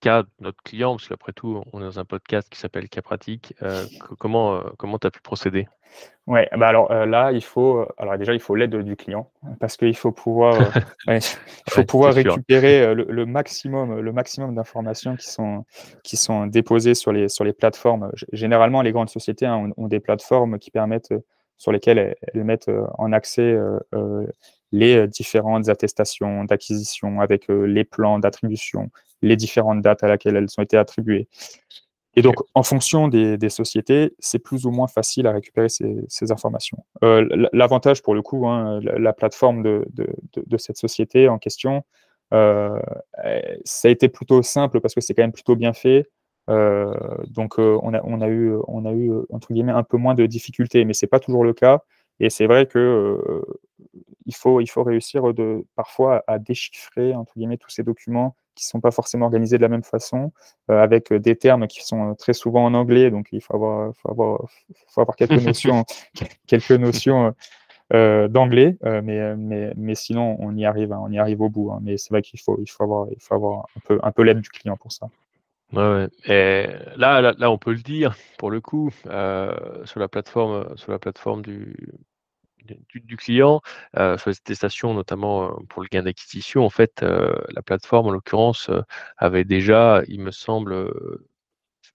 cas 0.00 0.22
de 0.22 0.28
notre 0.40 0.62
client, 0.62 0.96
parce 0.96 1.08
qu'après 1.08 1.32
tout, 1.32 1.62
on 1.72 1.80
est 1.80 1.84
dans 1.84 1.98
un 1.98 2.04
podcast 2.04 2.48
qui 2.50 2.58
s'appelle 2.58 2.88
Cas 2.88 3.02
pratique, 3.02 3.54
euh, 3.62 3.84
comment 4.18 4.62
comment 4.76 4.98
tu 4.98 5.06
as 5.06 5.10
pu 5.10 5.20
procéder? 5.20 5.68
Ouais, 6.26 6.48
bah 6.58 6.66
alors 6.66 6.92
là, 6.92 7.30
il 7.32 7.42
faut, 7.42 7.86
alors 7.96 8.18
déjà, 8.18 8.34
il 8.34 8.40
faut 8.40 8.54
l'aide 8.56 8.76
du 8.76 8.96
client 8.96 9.30
parce 9.60 9.76
qu'il 9.76 9.96
faut 9.96 10.10
pouvoir, 10.12 10.58
il 11.08 11.20
faut 11.70 11.84
pouvoir 11.84 12.12
récupérer 12.12 12.94
le, 12.94 13.26
maximum, 13.26 14.00
le 14.00 14.12
maximum 14.12 14.54
d'informations 14.54 15.16
qui 15.16 15.30
sont, 15.30 15.64
qui 16.02 16.16
sont 16.16 16.46
déposées 16.46 16.94
sur 16.94 17.12
les, 17.12 17.28
sur 17.28 17.44
les 17.44 17.52
plateformes. 17.52 18.10
Généralement, 18.32 18.82
les 18.82 18.92
grandes 18.92 19.08
sociétés 19.08 19.46
hein, 19.46 19.70
ont, 19.76 19.86
des 19.86 20.00
plateformes 20.00 20.58
qui 20.58 20.70
permettent 20.70 21.14
sur 21.58 21.72
lesquelles 21.72 22.16
elles, 22.22 22.44
mettent 22.44 22.68
euh, 22.68 22.86
en 22.98 23.12
accès 23.12 23.42
euh, 23.42 23.78
euh, 23.94 24.26
les 24.72 25.06
différentes 25.08 25.68
attestations 25.68 26.44
d'acquisition 26.44 27.20
avec 27.20 27.46
les 27.48 27.84
plans 27.84 28.18
d'attribution, 28.18 28.90
les 29.22 29.36
différentes 29.36 29.80
dates 29.80 30.02
à 30.02 30.08
laquelle 30.08 30.36
elles 30.36 30.48
ont 30.58 30.62
été 30.62 30.76
attribuées. 30.76 31.28
Et 32.16 32.22
donc, 32.22 32.36
en 32.54 32.62
fonction 32.62 33.08
des, 33.08 33.48
sociétés, 33.48 34.14
c'est 34.18 34.38
plus 34.40 34.66
ou 34.66 34.70
moins 34.70 34.88
facile 34.88 35.26
à 35.26 35.32
récupérer 35.32 35.68
ces, 35.68 36.32
informations. 36.32 36.78
L'avantage, 37.00 38.02
pour 38.02 38.14
le 38.14 38.22
coup, 38.22 38.48
hein, 38.48 38.80
la, 38.82 39.12
plateforme 39.12 39.62
de, 39.62 40.58
cette 40.58 40.78
société 40.78 41.28
en 41.28 41.38
question, 41.38 41.84
ça 42.32 42.80
a 43.84 43.88
été 43.88 44.08
plutôt 44.08 44.42
simple 44.42 44.80
parce 44.80 44.94
que 44.94 45.00
c'est 45.00 45.14
quand 45.14 45.22
même 45.22 45.32
plutôt 45.32 45.56
bien 45.56 45.74
fait. 45.74 46.10
Euh, 46.48 46.94
donc 47.28 47.58
euh, 47.58 47.78
on 47.82 47.92
a, 47.94 48.00
on, 48.04 48.20
a 48.20 48.28
eu, 48.28 48.54
on 48.68 48.84
a 48.84 48.92
eu 48.92 49.12
entre 49.30 49.52
guillemets 49.52 49.72
un 49.72 49.82
peu 49.82 49.96
moins 49.96 50.14
de 50.14 50.26
difficultés, 50.26 50.84
mais 50.84 50.94
c'est 50.94 51.06
pas 51.06 51.20
toujours 51.20 51.44
le 51.44 51.52
cas. 51.52 51.82
Et 52.20 52.30
c'est 52.30 52.46
vrai 52.46 52.66
que 52.66 52.78
euh, 52.78 53.42
il 54.26 54.34
faut, 54.34 54.60
il 54.60 54.68
faut 54.68 54.82
réussir 54.82 55.34
de, 55.34 55.64
parfois 55.74 56.24
à 56.26 56.38
déchiffrer 56.38 57.14
entre 57.14 57.34
guillemets 57.36 57.58
tous 57.58 57.70
ces 57.70 57.82
documents 57.82 58.36
qui 58.54 58.64
ne 58.64 58.68
sont 58.70 58.80
pas 58.80 58.90
forcément 58.90 59.26
organisés 59.26 59.58
de 59.58 59.62
la 59.62 59.68
même 59.68 59.82
façon, 59.82 60.32
avec 60.68 61.12
des 61.12 61.36
termes 61.36 61.66
qui 61.66 61.84
sont 61.84 62.14
très 62.14 62.32
souvent 62.32 62.64
en 62.64 62.72
anglais, 62.72 63.10
donc 63.10 63.28
il 63.32 63.42
faut 63.42 63.54
avoir, 63.54 63.94
faut 63.96 64.10
avoir, 64.10 64.48
faut 64.88 65.00
avoir 65.02 65.14
quelques 65.14 65.32
notions, 65.44 65.84
quelques 66.46 66.70
notions 66.70 67.34
d'anglais, 67.90 68.78
mais, 68.82 69.36
mais, 69.36 69.74
mais 69.76 69.94
sinon 69.94 70.36
on 70.38 70.56
y 70.56 70.64
arrive, 70.64 70.90
hein, 70.92 71.02
on 71.02 71.12
y 71.12 71.18
arrive 71.18 71.42
au 71.42 71.50
bout. 71.50 71.70
Hein. 71.70 71.80
mais 71.82 71.98
c'est 71.98 72.08
vrai 72.08 72.22
qu'il 72.22 72.40
faut, 72.40 72.58
il 72.62 72.70
faut 72.70 72.82
avoir, 72.82 73.08
il 73.10 73.20
faut 73.20 73.34
avoir 73.34 73.66
un 73.76 73.80
peu, 73.84 74.00
un 74.02 74.10
peu 74.10 74.22
l'aide 74.22 74.40
du 74.40 74.48
client 74.48 74.78
pour 74.78 74.90
ça. 74.90 75.10
Ouais, 75.72 76.08
Et 76.26 76.66
là, 76.96 77.20
là, 77.20 77.50
on 77.50 77.58
peut 77.58 77.72
le 77.72 77.82
dire, 77.82 78.14
pour 78.38 78.50
le 78.50 78.60
coup, 78.60 78.90
euh, 79.06 79.84
sur 79.84 79.98
la 79.98 80.08
plateforme, 80.08 80.76
sur 80.76 80.92
la 80.92 81.00
plateforme 81.00 81.42
du, 81.42 81.74
du, 82.94 83.16
client, 83.16 83.60
euh, 83.96 84.16
sur 84.16 84.30
les 84.30 84.36
attestations, 84.36 84.94
notamment 84.94 85.44
euh, 85.44 85.64
pour 85.68 85.82
le 85.82 85.88
gain 85.90 86.04
d'acquisition, 86.04 86.64
en 86.64 86.70
fait, 86.70 87.02
la 87.02 87.62
plateforme, 87.62 88.06
en 88.06 88.10
l'occurrence, 88.10 88.70
avait 89.16 89.44
déjà, 89.44 90.02
il 90.06 90.20
me 90.20 90.30
semble, 90.30 90.92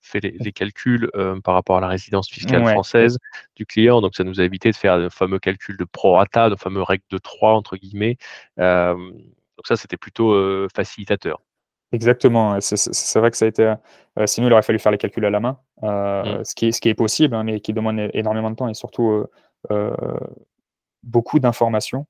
fait 0.02 0.20
les, 0.20 0.52
calculs 0.52 1.10
par 1.44 1.54
rapport 1.54 1.78
à 1.78 1.82
la 1.82 1.88
résidence 1.88 2.30
fiscale 2.30 2.68
française 2.68 3.20
du 3.56 3.66
client. 3.66 4.02
Donc, 4.02 4.16
ça 4.16 4.26
nous 4.26 4.42
a 4.42 4.44
évité 4.44 4.70
de 4.70 4.76
faire 4.76 4.98
le 4.98 5.10
fameux 5.10 5.40
calcul 5.40 5.78
de 5.78 5.86
prorata, 5.86 6.50
de 6.50 6.58
fameux 6.58 6.84
règle 6.84 7.06
de 7.10 7.18
3, 7.18 7.54
entre 7.54 7.78
guillemets. 7.78 8.18
donc, 8.58 9.66
ça, 9.66 9.78
c'était 9.78 9.98
plutôt 9.98 10.68
facilitateur. 10.76 11.40
Exactement, 11.94 12.58
c'est 12.62 13.20
vrai 13.20 13.32
que 13.32 13.38
ça 13.38 13.46
a 13.46 13.48
été. 13.50 13.64
Euh, 14.18 14.26
sinon, 14.26 14.48
il 14.48 14.54
aurait 14.54 14.62
fallu 14.62 14.80
faire 14.80 14.94
les 14.94 14.98
calculs 14.98 15.26
à 15.26 15.30
la 15.30 15.42
main, 15.42 15.60
euh, 15.84 16.40
mmh. 16.40 16.46
ce, 16.46 16.56
qui 16.56 16.68
est, 16.68 16.72
ce 16.72 16.80
qui 16.80 16.88
est 16.88 16.94
possible, 16.94 17.36
hein, 17.36 17.44
mais 17.44 17.60
qui 17.60 17.74
demande 17.74 18.00
énormément 18.14 18.50
de 18.50 18.56
temps 18.56 18.70
et 18.70 18.74
surtout 18.74 19.26
euh, 19.72 19.96
beaucoup 21.04 21.40
d'informations. 21.40 22.06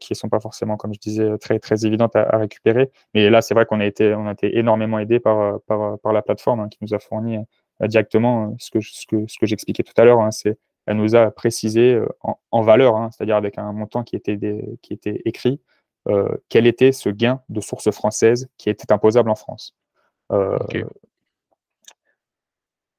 qui 0.00 0.12
ne 0.12 0.16
sont 0.16 0.28
pas 0.28 0.40
forcément, 0.40 0.76
comme 0.76 0.94
je 0.94 1.00
disais, 1.00 1.38
très, 1.38 1.58
très 1.58 1.84
évidentes 1.84 2.14
à, 2.16 2.36
récupérer. 2.38 2.90
Mais 3.14 3.28
là, 3.30 3.42
c'est 3.42 3.54
vrai 3.54 3.66
qu'on 3.66 3.80
a 3.80 3.86
été, 3.86 4.14
on 4.14 4.26
a 4.26 4.32
été 4.32 4.56
énormément 4.58 4.98
aidé 5.00 5.18
par, 5.20 5.60
par, 5.62 6.12
la 6.12 6.22
plateforme 6.22 6.60
hein, 6.60 6.68
qui 6.68 6.78
nous 6.82 6.94
a 6.94 6.98
fourni 6.98 7.38
directement 7.80 8.54
ce 8.58 8.70
que, 8.70 8.80
ce 8.80 9.06
que, 9.06 9.26
ce 9.26 9.38
que 9.38 9.46
j'expliquais 9.46 9.82
tout 9.82 9.94
à 9.96 10.04
l'heure. 10.04 10.20
Hein, 10.20 10.30
elle 10.86 10.96
nous 10.96 11.14
a 11.16 11.30
précisé 11.30 12.00
en, 12.50 12.62
valeur, 12.62 13.08
c'est-à-dire 13.12 13.36
avec 13.36 13.58
un 13.58 13.72
montant 13.72 14.04
qui 14.04 14.16
était, 14.16 14.38
qui 14.82 14.92
était 14.92 15.22
écrit, 15.24 15.60
quel 16.48 16.66
était 16.66 16.92
ce 16.92 17.08
gain 17.08 17.40
de 17.48 17.60
source 17.60 17.90
française 17.90 18.48
qui 18.58 18.70
était 18.70 18.92
imposable 18.92 19.30
en 19.30 19.36
France. 19.36 19.74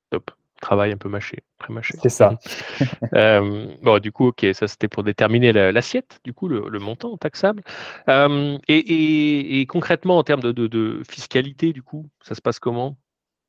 Top 0.10 0.32
travail 0.64 0.94
un 0.94 0.98
peu 0.98 1.10
mâché, 1.10 1.44
pré-mâché. 1.60 1.96
C'est 2.02 2.10
ça. 2.10 2.40
Euh, 3.14 3.68
bon, 3.84 4.00
du 4.00 4.12
coup, 4.12 4.28
ok, 4.28 4.46
ça 4.54 4.68
c'était 4.68 4.88
pour 4.88 5.04
déterminer 5.04 5.52
l'assiette, 5.52 6.20
du 6.24 6.34
coup, 6.34 6.48
le, 6.48 6.80
montant 6.80 7.16
taxable. 7.18 7.62
Euh, 8.10 8.58
et, 8.68 9.66
concrètement, 9.68 10.18
en 10.18 10.24
termes 10.24 10.42
de, 10.42 11.02
fiscalité, 11.08 11.74
du 11.74 11.84
coup, 11.84 12.10
ça 12.24 12.34
se 12.34 12.42
passe 12.42 12.60
comment? 12.60 12.98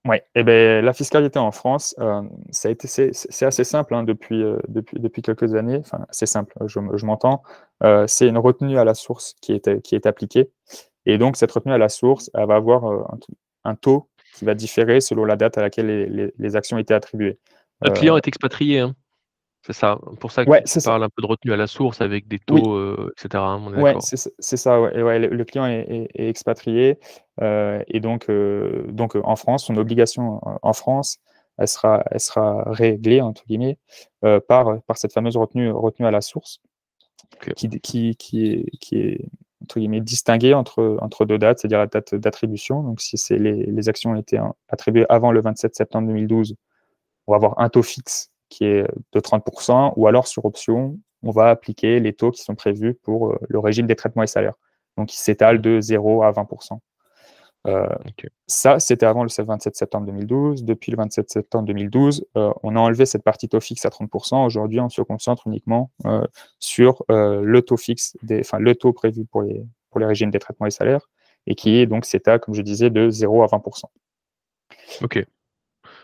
Oui, 0.07 0.17
et 0.17 0.23
eh 0.41 0.43
ben, 0.43 0.85
la 0.85 0.93
fiscalité 0.93 1.39
en 1.39 1.51
France, 1.51 1.95
euh, 1.99 2.21
ça 2.51 2.69
a 2.69 2.71
été, 2.71 2.89
c'est 2.89 3.47
assez 3.47 3.65
simple 3.65 3.95
hein, 3.95 4.03
depuis, 4.03 4.45
depuis, 4.69 5.01
depuis 5.01 5.23
quelques 5.23 5.55
années. 5.55 5.79
Enfin, 5.79 6.05
c'est 6.11 6.27
simple, 6.27 6.55
je, 6.67 6.79
je 6.95 7.07
m'entends. 7.07 7.43
c'est 8.07 8.29
une 8.29 8.39
retenue 8.39 8.79
à 8.79 8.85
la 8.85 8.95
source 8.95 9.35
qui 9.41 9.53
est, 9.53 9.81
qui 9.83 9.95
est 9.95 10.05
appliquée. 10.07 10.51
Et 11.07 11.17
donc, 11.17 11.37
cette 11.37 11.53
retenue 11.53 11.73
à 11.73 11.79
la 11.79 11.89
source, 11.89 12.31
elle 12.35 12.47
va 12.47 12.57
avoir 12.57 12.85
un, 12.85 13.19
un 13.65 13.75
taux 13.75 14.09
qui 14.35 14.45
va 14.45 14.55
différer 14.55 15.01
selon 15.01 15.25
la 15.25 15.37
date 15.37 15.59
à 15.59 15.63
laquelle 15.63 15.87
les, 15.87 16.33
les, 16.37 16.57
actions 16.57 16.79
étaient 16.79 16.95
attribuées. 16.95 17.39
Le 17.83 17.91
client 17.93 18.15
euh, 18.15 18.19
est 18.19 18.29
expatrié, 18.29 18.81
hein. 18.81 18.95
C'est 19.67 19.73
ça. 19.73 19.99
Pour 20.21 20.31
ça 20.31 20.45
que 20.45 20.51
ouais, 20.51 20.63
tu 20.65 20.79
parles 20.81 21.03
un 21.03 21.09
peu 21.09 21.23
de 21.23 21.27
retenue 21.27 21.55
à 21.55 21.57
la 21.57 21.67
source 21.67 22.03
avec 22.03 22.29
des 22.29 22.39
taux, 22.39 22.75
euh, 22.75 23.11
etc. 23.17 23.43
Hein, 23.43 23.63
oui, 23.79 23.93
c'est 24.01 24.57
ça. 24.59 24.79
Ouais. 24.79 25.19
le, 25.19 25.45
client 25.45 25.67
est, 25.67 26.11
expatrié 26.15 26.99
euh, 27.41 27.83
et 27.89 28.01
donc, 28.01 28.31
donc 28.89 29.17
en 29.17 29.37
France, 29.37 29.65
son 29.65 29.77
obligation 29.77 30.41
en 30.61 30.73
France, 30.75 31.17
elle 31.57 31.69
sera, 31.69 32.05
elle 32.11 32.21
sera 32.21 32.65
réglée 32.67 33.23
entre 33.23 33.43
guillemets 33.47 33.79
par, 34.21 34.83
par 34.83 34.99
cette 34.99 35.15
fameuse 35.15 35.39
retenue, 35.39 35.71
retenue 35.71 36.07
à 36.07 36.11
la 36.11 36.21
source, 36.21 36.61
qui, 37.57 37.71
qui, 37.81 38.17
qui, 38.17 38.47
est, 38.47 38.71
qui 38.81 38.99
est 38.99 39.29
entre 39.63 39.79
guillemets, 39.79 40.03
distinguer 40.03 40.53
entre, 40.53 40.99
entre 41.01 41.25
deux 41.25 41.39
dates, 41.39 41.61
c'est-à-dire 41.61 41.79
la 41.79 41.87
date 41.87 42.15
d'attribution. 42.15 42.83
Donc, 42.83 43.01
si 43.01 43.17
les, 43.31 43.65
les, 43.65 43.89
actions 43.89 44.11
ont 44.11 44.17
été 44.17 44.39
attribuées 44.69 45.07
avant 45.09 45.33
le 45.33 45.41
27 45.41 45.75
septembre 45.75 46.09
2012, 46.09 46.55
on 47.27 47.33
va 47.33 47.37
avoir 47.37 47.59
un 47.59 47.71
taux 47.71 47.83
fixe 47.83 48.31
qui 48.49 48.65
est 48.65 48.87
de 49.13 49.21
30%, 49.21 49.95
ou 49.97 50.07
alors 50.07 50.27
sur 50.27 50.45
option, 50.45 50.99
on 51.23 51.31
va 51.31 51.49
appliquer 51.49 52.01
les 52.01 52.13
taux 52.13 52.31
qui 52.31 52.43
sont 52.43 52.55
prévus 52.55 52.95
pour 52.95 53.33
euh, 53.33 53.39
le 53.49 53.59
régime 53.59 53.87
des 53.87 53.97
traitements 53.97 54.23
et 54.23 54.29
salaires. 54.29 54.55
Donc, 54.97 55.09
qui 55.09 55.19
s'étale 55.19 55.61
de 55.61 55.81
0 55.81 56.23
à 56.23 56.31
20%. 56.31 56.79
Euh, 57.67 57.87
ça, 58.47 58.79
c'était 58.79 59.07
avant 59.07 59.25
le 59.25 59.31
27 59.37 59.75
septembre 59.75 60.07
2012. 60.07 60.65
Depuis 60.65 60.93
le 60.93 60.99
27 60.99 61.31
septembre 61.31 61.67
2012, 61.67 62.27
euh, 62.37 62.53
on 62.63 62.77
a 62.77 62.81
enlevé 62.81 63.07
cette 63.07 63.23
partie 63.23 63.49
taux 63.49 63.61
fixe 63.61 63.85
à 63.87 63.89
30%. 63.89 64.45
Aujourd'hui, 64.45 64.81
on 64.81 64.89
se 64.89 65.03
concentre 65.03 65.47
uniquement 65.47 65.91
euh, 66.05 66.25
sur 66.59 67.03
le 67.09 67.61
taux 67.63 67.77
fixe, 67.77 68.17
des, 68.23 68.41
enfin 68.41 68.59
le 68.59 68.75
taux 68.75 68.93
prévu 68.93 69.25
pour 69.25 69.43
les, 69.43 69.65
pour 69.91 70.01
les 70.01 70.07
régimes 70.07 70.31
des 70.31 70.39
traitements 70.39 70.67
et 70.67 70.71
salaires, 70.71 71.09
et 71.47 71.55
qui 71.55 71.77
est 71.77 71.87
donc 71.87 72.05
CETA, 72.05 72.39
comme 72.39 72.55
je 72.55 72.63
disais, 72.63 72.91
de 72.91 73.09
0 73.09 73.43
à 73.43 73.47
20%. 73.47 73.85
Ok. 75.03 75.25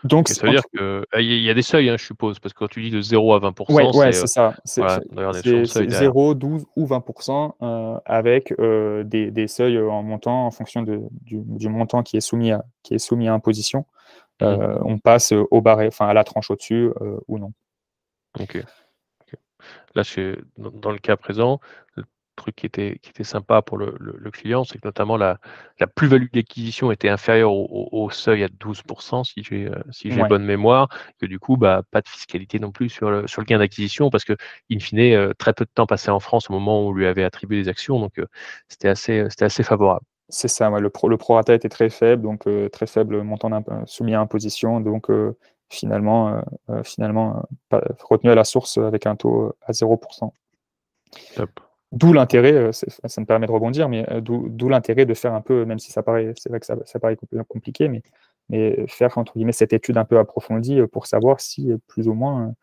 Donc, 0.03 0.29
ça 0.29 0.45
veut 0.45 0.51
dire 0.51 0.63
qu'il 0.73 1.03
ah, 1.11 1.21
y 1.21 1.49
a 1.49 1.53
des 1.53 1.61
seuils, 1.61 1.89
hein, 1.89 1.95
je 1.97 2.05
suppose, 2.05 2.39
parce 2.39 2.53
que 2.53 2.59
quand 2.59 2.67
tu 2.67 2.81
dis 2.81 2.89
de 2.89 3.01
0 3.01 3.33
à 3.33 3.39
20%, 3.39 3.97
ouais, 3.97 4.11
c'est 4.11 4.27
ça. 4.27 4.55
C'est 4.65 4.81
0, 5.89 6.33
12 6.33 6.65
ou 6.75 6.85
20% 6.85 7.53
euh, 7.61 7.99
avec 8.05 8.53
euh, 8.59 9.03
des, 9.03 9.31
des, 9.31 9.47
seuils 9.47 9.79
en 9.79 10.01
montant 10.03 10.47
en 10.47 10.51
fonction 10.51 10.81
de, 10.81 11.01
du, 11.21 11.41
du, 11.45 11.69
montant 11.69 12.03
qui 12.03 12.17
est 12.17 12.21
soumis 12.21 12.51
à, 12.51 12.65
qui 12.83 12.95
est 12.95 12.99
soumis 12.99 13.27
à 13.27 13.33
imposition. 13.33 13.85
Mmh. 14.39 14.45
Euh, 14.45 14.79
on 14.83 14.97
passe 14.97 15.33
au 15.33 15.61
barré, 15.61 15.87
enfin 15.87 16.07
à 16.07 16.13
la 16.13 16.23
tranche 16.23 16.49
au-dessus 16.49 16.89
ou 17.27 17.37
non. 17.37 17.53
Ok. 18.39 18.63
Là, 19.93 20.03
dans 20.57 20.91
le 20.91 20.97
cas 20.97 21.17
présent, 21.17 21.59
truc 22.41 22.55
qui 22.55 22.65
était, 22.65 22.97
qui 23.01 23.11
était 23.11 23.23
sympa 23.23 23.61
pour 23.61 23.77
le, 23.77 23.91
client, 24.31 24.63
c'est 24.63 24.79
que 24.79 24.87
notamment 24.87 25.17
la, 25.17 25.37
la 25.79 25.87
plus-value 25.87 26.27
d'acquisition 26.33 26.91
était 26.91 27.09
inférieure 27.09 27.53
au, 27.53 28.09
seuil 28.09 28.43
à 28.43 28.47
12%, 28.47 29.23
si 29.23 29.43
j'ai 29.43 29.67
euh, 29.67 29.75
si 29.91 30.11
j'ai 30.11 30.23
bonne 30.23 30.43
mémoire, 30.43 30.89
que 31.19 31.25
du 31.25 31.39
coup, 31.39 31.57
bah, 31.57 31.83
pas 31.91 32.01
de 32.01 32.07
fiscalité 32.07 32.59
non 32.59 32.71
plus 32.71 32.89
sur 32.89 33.11
le, 33.11 33.27
sur 33.27 33.41
le 33.41 33.45
gain 33.45 33.59
d'acquisition, 33.59 34.09
parce 34.09 34.25
que, 34.25 34.33
in 34.71 34.79
fine, 34.79 34.99
euh, 34.99 35.33
très 35.37 35.53
peu 35.53 35.65
de 35.65 35.69
temps 35.73 35.85
passé 35.85 36.09
en 36.09 36.19
France 36.19 36.49
au 36.49 36.53
moment 36.53 36.83
où 36.83 36.89
on 36.89 36.93
lui 36.93 37.05
avait 37.05 37.23
attribué 37.23 37.61
des 37.61 37.69
actions, 37.69 37.99
donc 37.99 38.17
euh, 38.17 38.25
c'était 38.67 38.89
assez, 38.89 39.27
assez 39.39 39.63
favorable. 39.63 40.05
C'est 40.29 40.47
ça, 40.47 40.69
le, 40.69 40.89
pro, 40.89 41.09
le 41.09 41.17
prorata 41.17 41.53
était 41.53 41.69
très 41.69 41.89
faible, 41.89 42.23
donc 42.23 42.47
très 42.71 42.87
faible 42.87 43.21
montant 43.21 43.49
soumis 43.85 44.15
à 44.15 44.21
imposition, 44.21 44.79
donc 44.79 45.09
finalement, 45.69 46.41
finalement 46.85 47.43
retenu 47.69 48.31
à 48.31 48.35
la 48.35 48.45
source 48.45 48.77
avec 48.77 49.05
un 49.07 49.17
taux 49.17 49.53
à 49.67 49.73
0%. 49.73 50.31
Top. 51.35 51.59
D'où 51.91 52.13
l'intérêt, 52.13 52.53
euh, 52.53 52.71
ça 52.71 53.21
me 53.21 53.25
permet 53.25 53.47
de 53.47 53.51
rebondir, 53.51 53.89
mais 53.89 54.09
euh, 54.09 54.21
d'où 54.21 54.69
l'intérêt 54.69 55.05
de 55.05 55.13
faire 55.13 55.33
un 55.33 55.41
peu, 55.41 55.65
même 55.65 55.79
si 55.79 55.91
ça 55.91 56.01
paraît, 56.01 56.33
c'est 56.37 56.49
vrai 56.49 56.61
que 56.61 56.65
ça, 56.65 56.99
paraît 56.99 57.17
compliqué, 57.49 57.89
mais, 57.89 58.01
mais 58.49 58.85
faire 58.87 59.17
entre 59.17 59.33
guillemets 59.33 59.51
cette 59.51 59.73
étude 59.73 59.97
un 59.97 60.05
peu 60.05 60.17
approfondie 60.17 60.79
euh, 60.79 60.87
pour 60.87 61.05
savoir 61.05 61.41
si 61.41 61.69
plus 61.87 62.07
ou 62.07 62.13
moins 62.13 62.53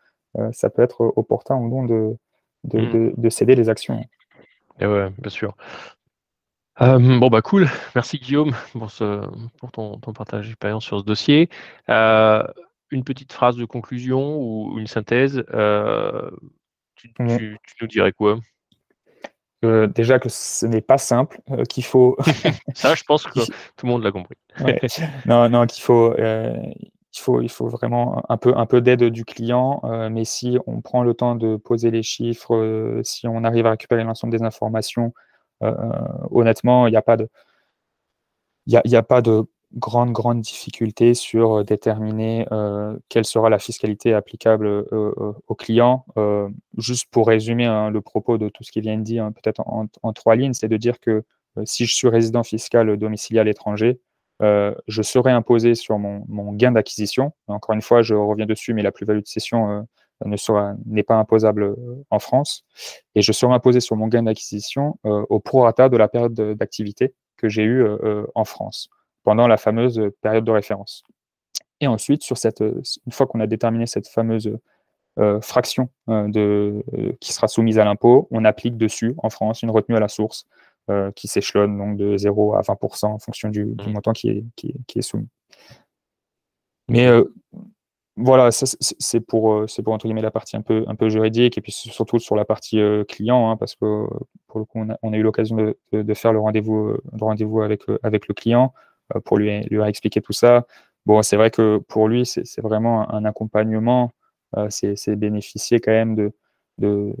ça 0.51 0.69
peut 0.69 0.83
être 0.83 1.11
opportun 1.15 1.55
ou 1.55 1.69
non 1.69 1.85
de, 1.85 2.15
de, 2.65 3.13
mmh. 3.17 3.29
céder 3.31 3.55
les 3.55 3.67
actions. 3.67 4.05
Et 4.79 4.85
ouais, 4.85 5.09
bien 5.17 5.29
sûr. 5.31 5.55
bon 6.79 7.27
bah 7.29 7.41
cool, 7.41 7.67
merci 7.95 8.19
Guillaume 8.19 8.53
pour, 8.73 8.91
ce, 8.91 9.27
pour 9.57 9.71
ton, 9.71 9.97
ton 9.97 10.13
partage 10.13 10.45
d'expérience 10.47 10.85
sur 10.85 10.99
ce 10.99 11.03
dossier. 11.03 11.49
une 11.87 13.03
petite 13.03 13.33
phrase 13.33 13.57
de 13.57 13.65
conclusion 13.65 14.39
ou 14.39 14.77
une 14.77 14.87
synthèse, 14.87 15.43
tu, 16.95 17.11
tu 17.17 17.57
nous 17.81 17.87
dirais 17.87 18.11
quoi? 18.11 18.39
Déjà 19.61 20.19
que 20.19 20.29
ce 20.29 20.65
n'est 20.65 20.81
pas 20.81 20.97
simple, 20.97 21.41
euh, 21.51 21.63
qu'il 21.63 21.83
faut. 21.83 22.17
Ça, 22.75 22.95
je 22.95 23.03
pense 23.03 23.25
que 23.25 23.39
tout 23.75 23.85
le 23.85 23.89
monde 23.89 24.03
l'a 24.03 24.11
compris. 24.11 24.35
Non, 25.25 25.49
non, 25.49 25.65
qu'il 25.65 25.83
faut, 25.83 26.13
euh, 26.17 26.55
il 27.13 27.19
faut, 27.19 27.41
il 27.41 27.49
faut 27.49 27.67
vraiment 27.67 28.23
un 28.29 28.37
peu, 28.37 28.55
un 28.55 28.65
peu 28.65 28.81
d'aide 28.81 29.05
du 29.05 29.25
client. 29.25 29.81
Euh, 29.83 30.09
mais 30.09 30.25
si 30.25 30.57
on 30.67 30.81
prend 30.81 31.03
le 31.03 31.13
temps 31.13 31.35
de 31.35 31.57
poser 31.57 31.91
les 31.91 32.03
chiffres, 32.03 33.01
si 33.03 33.27
on 33.27 33.43
arrive 33.43 33.65
à 33.65 33.71
récupérer 33.71 34.03
l'ensemble 34.03 34.37
des 34.37 34.43
informations, 34.43 35.13
honnêtement, 36.31 36.87
il 36.87 36.91
n'y 36.91 36.97
a 36.97 37.01
pas 37.01 37.17
de, 37.17 37.27
il 38.65 38.79
y 38.85 38.95
a 38.95 39.03
pas 39.03 39.21
de 39.21 39.43
grande, 39.75 40.11
grande 40.11 40.41
difficulté 40.41 41.13
sur 41.13 41.63
déterminer 41.63 42.45
quelle 43.09 43.25
sera 43.25 43.49
la 43.49 43.59
fiscalité 43.59 44.13
applicable 44.13 44.67
au 45.47 45.55
client. 45.55 46.05
juste 46.77 47.07
pour 47.11 47.27
résumer 47.27 47.65
hein, 47.65 47.89
le 47.89 48.01
propos 48.01 48.37
de 48.37 48.49
tout 48.49 48.63
ce 48.63 48.71
qui 48.71 48.81
vient 48.81 48.97
de 48.97 49.03
dire, 49.03 49.25
hein, 49.25 49.31
peut-être 49.31 49.61
en, 49.65 50.13
trois 50.13 50.35
lignes, 50.35 50.53
c'est 50.53 50.67
de 50.67 50.77
dire 50.77 50.99
que 50.99 51.23
si 51.65 51.85
je 51.85 51.95
suis 51.95 52.07
résident 52.07 52.43
fiscal 52.43 52.97
domicilié 52.97 53.39
à 53.39 53.43
l'étranger, 53.43 53.99
je 54.41 55.01
serai 55.01 55.31
imposé 55.31 55.75
sur 55.75 55.99
mon, 55.99 56.53
gain 56.53 56.71
d'acquisition. 56.71 57.33
Encore 57.47 57.75
une 57.75 57.81
fois, 57.81 58.01
je 58.01 58.15
reviens 58.15 58.45
dessus, 58.45 58.73
mais 58.73 58.81
la 58.81 58.91
plus-value 58.91 59.21
de 59.21 59.27
cession 59.27 59.85
ne 60.25 60.35
n'est 60.85 61.03
pas 61.03 61.15
imposable 61.15 61.75
en 62.09 62.19
France. 62.19 62.65
Et 63.15 63.21
je 63.21 63.31
serai 63.31 63.53
imposé 63.53 63.81
sur 63.81 63.95
mon 63.95 64.07
gain 64.07 64.23
d'acquisition 64.23 64.97
au 65.03 65.39
prorata 65.39 65.89
de 65.89 65.97
la 65.97 66.07
période 66.07 66.33
d'activité 66.33 67.13
que 67.37 67.49
j'ai 67.49 67.63
eue 67.63 67.85
en 68.33 68.45
France 68.45 68.89
pendant 69.29 69.47
la 69.47 69.57
fameuse 69.57 70.01
période 70.23 70.43
de 70.43 70.49
référence. 70.49 71.03
Et 71.81 71.85
ensuite, 71.85 72.23
sur 72.23 72.35
cette, 72.35 72.61
une 72.61 73.11
fois 73.11 73.27
qu'on 73.27 73.39
a 73.41 73.45
déterminé 73.45 73.85
cette 73.85 74.07
fameuse 74.07 74.57
euh, 75.19 75.39
fraction 75.39 75.91
euh, 76.09 76.27
de, 76.27 76.83
euh, 76.97 77.11
qui 77.21 77.31
sera 77.31 77.47
soumise 77.47 77.77
à 77.77 77.85
l'impôt, 77.85 78.27
on 78.31 78.43
applique 78.43 78.75
dessus, 78.75 79.13
en 79.19 79.29
France, 79.29 79.61
une 79.61 79.69
retenue 79.69 79.95
à 79.95 79.99
la 79.99 80.07
source 80.07 80.47
qui 81.13 81.27
s'échelonne 81.27 81.77
donc 81.77 81.97
de 81.97 82.17
0 82.17 82.55
à 82.55 82.61
20% 82.61 83.05
en 83.05 83.19
fonction 83.19 83.49
du, 83.49 83.65
mmh. 83.65 83.91
montant 83.93 84.11
qui 84.11 84.29
est, 84.29 84.43
qui, 84.55 84.73
est, 84.95 85.01
soumis. 85.03 85.27
Mais 86.89 87.07
voilà, 88.15 88.49
c'est 88.49 89.19
pour, 89.19 89.67
pour 89.83 89.93
entre 89.93 90.07
guillemets 90.07 90.23
la 90.23 90.31
partie 90.31 90.57
un 90.57 90.63
peu, 90.63 90.85
un 90.87 90.95
peu 90.95 91.09
juridique 91.09 91.59
et 91.59 91.61
puis 91.61 91.71
surtout 91.71 92.17
sur 92.17 92.35
la 92.35 92.43
partie 92.43 92.81
client, 93.07 93.51
hein, 93.51 93.57
parce 93.57 93.75
que 93.75 94.07
pour 94.47 94.59
le 94.59 94.65
coup, 94.65 94.79
on 94.79 94.89
a, 94.89 94.97
on 95.03 95.13
a 95.13 95.17
eu 95.17 95.21
l'occasion 95.21 95.57
de, 95.57 95.77
de, 95.91 96.13
faire 96.15 96.33
le 96.33 96.39
rendez-vous, 96.39 96.97
rendez-vous 97.21 97.61
avec, 97.61 97.83
avec 98.01 98.27
le 98.27 98.33
client. 98.33 98.73
Euh, 99.15 99.19
pour 99.21 99.37
lui, 99.37 99.61
lui 99.63 99.81
expliquer 99.81 100.21
tout 100.21 100.33
ça. 100.33 100.65
Bon, 101.05 101.21
c'est 101.21 101.37
vrai 101.37 101.51
que 101.51 101.77
pour 101.87 102.07
lui, 102.07 102.25
c'est 102.25 102.61
vraiment 102.61 103.09
un 103.11 103.25
accompagnement. 103.25 104.11
Euh, 104.57 104.67
c'est 104.69 105.15
bénéficier 105.15 105.79
quand 105.79 105.91
même 105.91 106.15
de, 106.77 107.15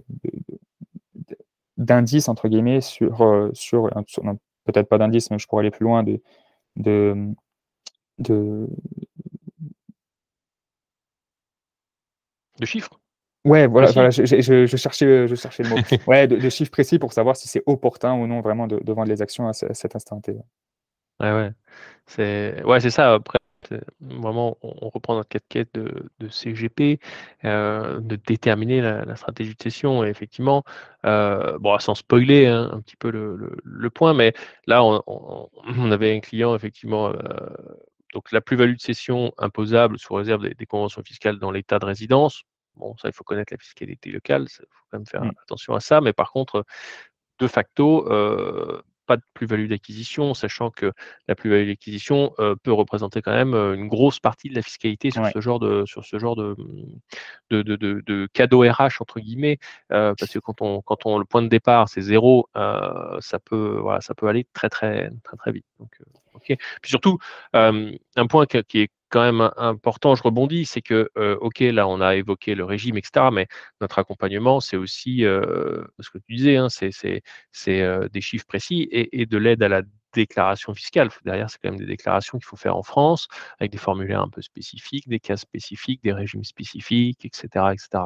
d'indices 1.77 2.27
entre 2.27 2.47
guillemets 2.47 2.81
sur, 2.81 3.21
euh, 3.21 3.49
sur, 3.53 3.89
peut-être 4.65 4.89
pas 4.89 4.97
d'indices, 4.97 5.31
mais 5.31 5.39
je 5.39 5.47
pourrais 5.47 5.61
aller 5.61 5.71
plus 5.71 5.83
loin 5.83 6.03
de, 6.03 6.21
de, 6.75 7.33
de, 8.19 8.67
chiffres. 12.63 12.99
Ouais, 13.45 13.67
voilà, 13.67 13.91
voilà 13.91 14.09
je, 14.09 14.25
je, 14.25 14.75
cherchais, 14.75 15.27
je 15.27 15.35
cherchais 15.35 15.63
le 15.63 15.69
mot. 15.69 15.77
ouais, 16.07 16.27
de, 16.27 16.49
chiffres 16.49 16.71
précis 16.71 16.99
pour 16.99 17.13
savoir 17.13 17.37
si 17.37 17.47
c'est 17.47 17.63
opportun 17.65 18.13
ou 18.15 18.27
non 18.27 18.41
vraiment 18.41 18.67
de, 18.67 18.81
vendre 18.91 19.09
les 19.09 19.21
actions 19.21 19.47
à, 19.47 19.53
cet 19.53 19.95
instant 19.95 20.19
T. 20.19 20.35
Ouais, 21.19 21.31
ouais. 21.31 21.51
C'est 22.07 22.63
ouais, 22.63 22.79
c'est 22.79 22.89
ça. 22.91 23.13
Après, 23.15 23.39
vraiment, 24.01 24.57
on 24.61 24.89
reprend 24.89 25.15
notre 25.15 25.29
casquette 25.29 25.73
de, 25.73 26.09
de 26.19 26.27
CGP, 26.29 26.99
euh, 27.45 27.99
de 27.99 28.15
déterminer 28.15 28.81
la, 28.81 29.15
stratégie 29.15 29.55
de 29.55 29.61
session. 29.61 30.03
Et 30.03 30.09
effectivement, 30.09 30.63
euh, 31.05 31.57
bon, 31.59 31.77
sans 31.79 31.95
spoiler 31.95 32.47
hein, 32.47 32.69
un 32.71 32.81
petit 32.81 32.95
peu 32.95 33.11
le, 33.11 33.57
le, 33.63 33.89
point, 33.89 34.13
mais 34.13 34.33
là, 34.65 34.83
on, 34.83 35.01
on, 35.07 35.91
avait 35.91 36.15
un 36.15 36.19
client, 36.19 36.55
effectivement, 36.55 37.09
euh, 37.09 37.13
donc 38.13 38.31
la 38.31 38.41
plus-value 38.41 38.75
de 38.75 38.81
cession 38.81 39.33
imposable 39.37 39.99
sous 39.99 40.13
réserve 40.13 40.47
des, 40.47 40.65
conventions 40.65 41.03
fiscales 41.03 41.39
dans 41.39 41.51
l'état 41.51 41.79
de 41.79 41.85
résidence. 41.85 42.43
Bon, 42.75 42.95
ça, 42.97 43.09
il 43.09 43.13
faut 43.13 43.23
connaître 43.23 43.53
la 43.53 43.57
fiscalité 43.57 44.09
locale, 44.09 44.45
il 44.47 44.65
faut 44.71 44.85
quand 44.91 44.97
même 44.99 45.07
faire 45.07 45.23
mmh. 45.23 45.31
attention 45.43 45.73
à 45.73 45.79
ça, 45.79 46.01
mais 46.01 46.13
par 46.13 46.31
contre, 46.31 46.65
de 47.39 47.47
facto, 47.47 48.05
pas 49.09 49.17
de 49.17 49.23
plus-value 49.33 49.67
d'acquisition, 49.67 50.35
sachant 50.35 50.69
que 50.69 50.93
la 51.27 51.33
plus-value 51.33 51.67
d'acquisition 51.67 52.31
euh, 52.37 52.55
peut 52.61 52.71
représenter 52.71 53.23
quand 53.23 53.31
même 53.31 53.55
une 53.55 53.87
grosse 53.87 54.19
partie 54.19 54.49
de 54.49 54.55
la 54.55 54.61
fiscalité 54.61 55.09
sur 55.09 55.25
ce 55.25 55.41
genre 55.41 55.59
de 55.59 55.83
sur 55.87 56.05
ce 56.05 56.19
genre 56.19 56.35
de 56.35 56.55
de, 57.49 57.63
de, 57.63 57.75
de, 57.75 58.27
cadeau 58.33 58.61
RH 58.61 59.01
entre 59.01 59.19
guillemets, 59.19 59.57
euh, 59.91 60.13
parce 60.19 60.31
que 60.31 60.37
quand 60.37 60.61
on 60.61 60.83
quand 60.83 61.07
on 61.07 61.17
le 61.17 61.25
point 61.25 61.41
de 61.41 61.47
départ 61.47 61.89
c'est 61.89 62.01
zéro, 62.01 62.47
ça 62.53 63.39
peut 63.43 63.79
voilà 63.81 63.99
ça 64.01 64.13
peut 64.13 64.27
aller 64.27 64.45
très 64.53 64.69
très 64.69 65.09
très 65.23 65.37
très 65.37 65.51
vite. 65.51 65.65
Donc, 65.79 65.89
Puis 66.39 66.89
surtout 66.89 67.17
un 67.53 68.27
point 68.29 68.45
qui 68.45 68.79
est 68.81 68.89
quand 69.09 69.21
même 69.21 69.49
important, 69.57 70.15
je 70.15 70.23
rebondis, 70.23 70.65
c'est 70.65 70.81
que, 70.81 71.09
OK, 71.41 71.59
là, 71.59 71.87
on 71.87 71.99
a 72.01 72.15
évoqué 72.15 72.55
le 72.55 72.63
régime, 72.63 72.97
etc., 72.97 73.27
mais 73.31 73.47
notre 73.81 73.99
accompagnement, 73.99 74.59
c'est 74.59 74.77
aussi, 74.77 75.19
ce 75.21 76.09
que 76.11 76.17
tu 76.19 76.35
disais, 76.35 76.57
hein, 76.57 76.67
c'est 76.69 77.21
des 78.11 78.21
chiffres 78.21 78.45
précis 78.45 78.87
et, 78.91 79.25
de 79.25 79.37
l'aide 79.37 79.63
à 79.63 79.67
la 79.67 79.81
déclaration 80.13 80.73
fiscale. 80.73 81.09
Derrière, 81.23 81.49
c'est 81.49 81.59
quand 81.61 81.69
même 81.69 81.79
des 81.79 81.85
déclarations 81.85 82.37
qu'il 82.37 82.45
faut 82.45 82.55
faire 82.55 82.75
en 82.75 82.83
France, 82.83 83.27
avec 83.59 83.71
des 83.71 83.77
formulaires 83.77 84.21
un 84.21 84.29
peu 84.29 84.41
spécifiques, 84.41 85.07
des 85.07 85.19
cas 85.19 85.37
spécifiques, 85.37 86.03
des 86.03 86.13
régimes 86.13 86.43
spécifiques, 86.43 87.25
etc., 87.25 87.47
etc. 87.73 88.05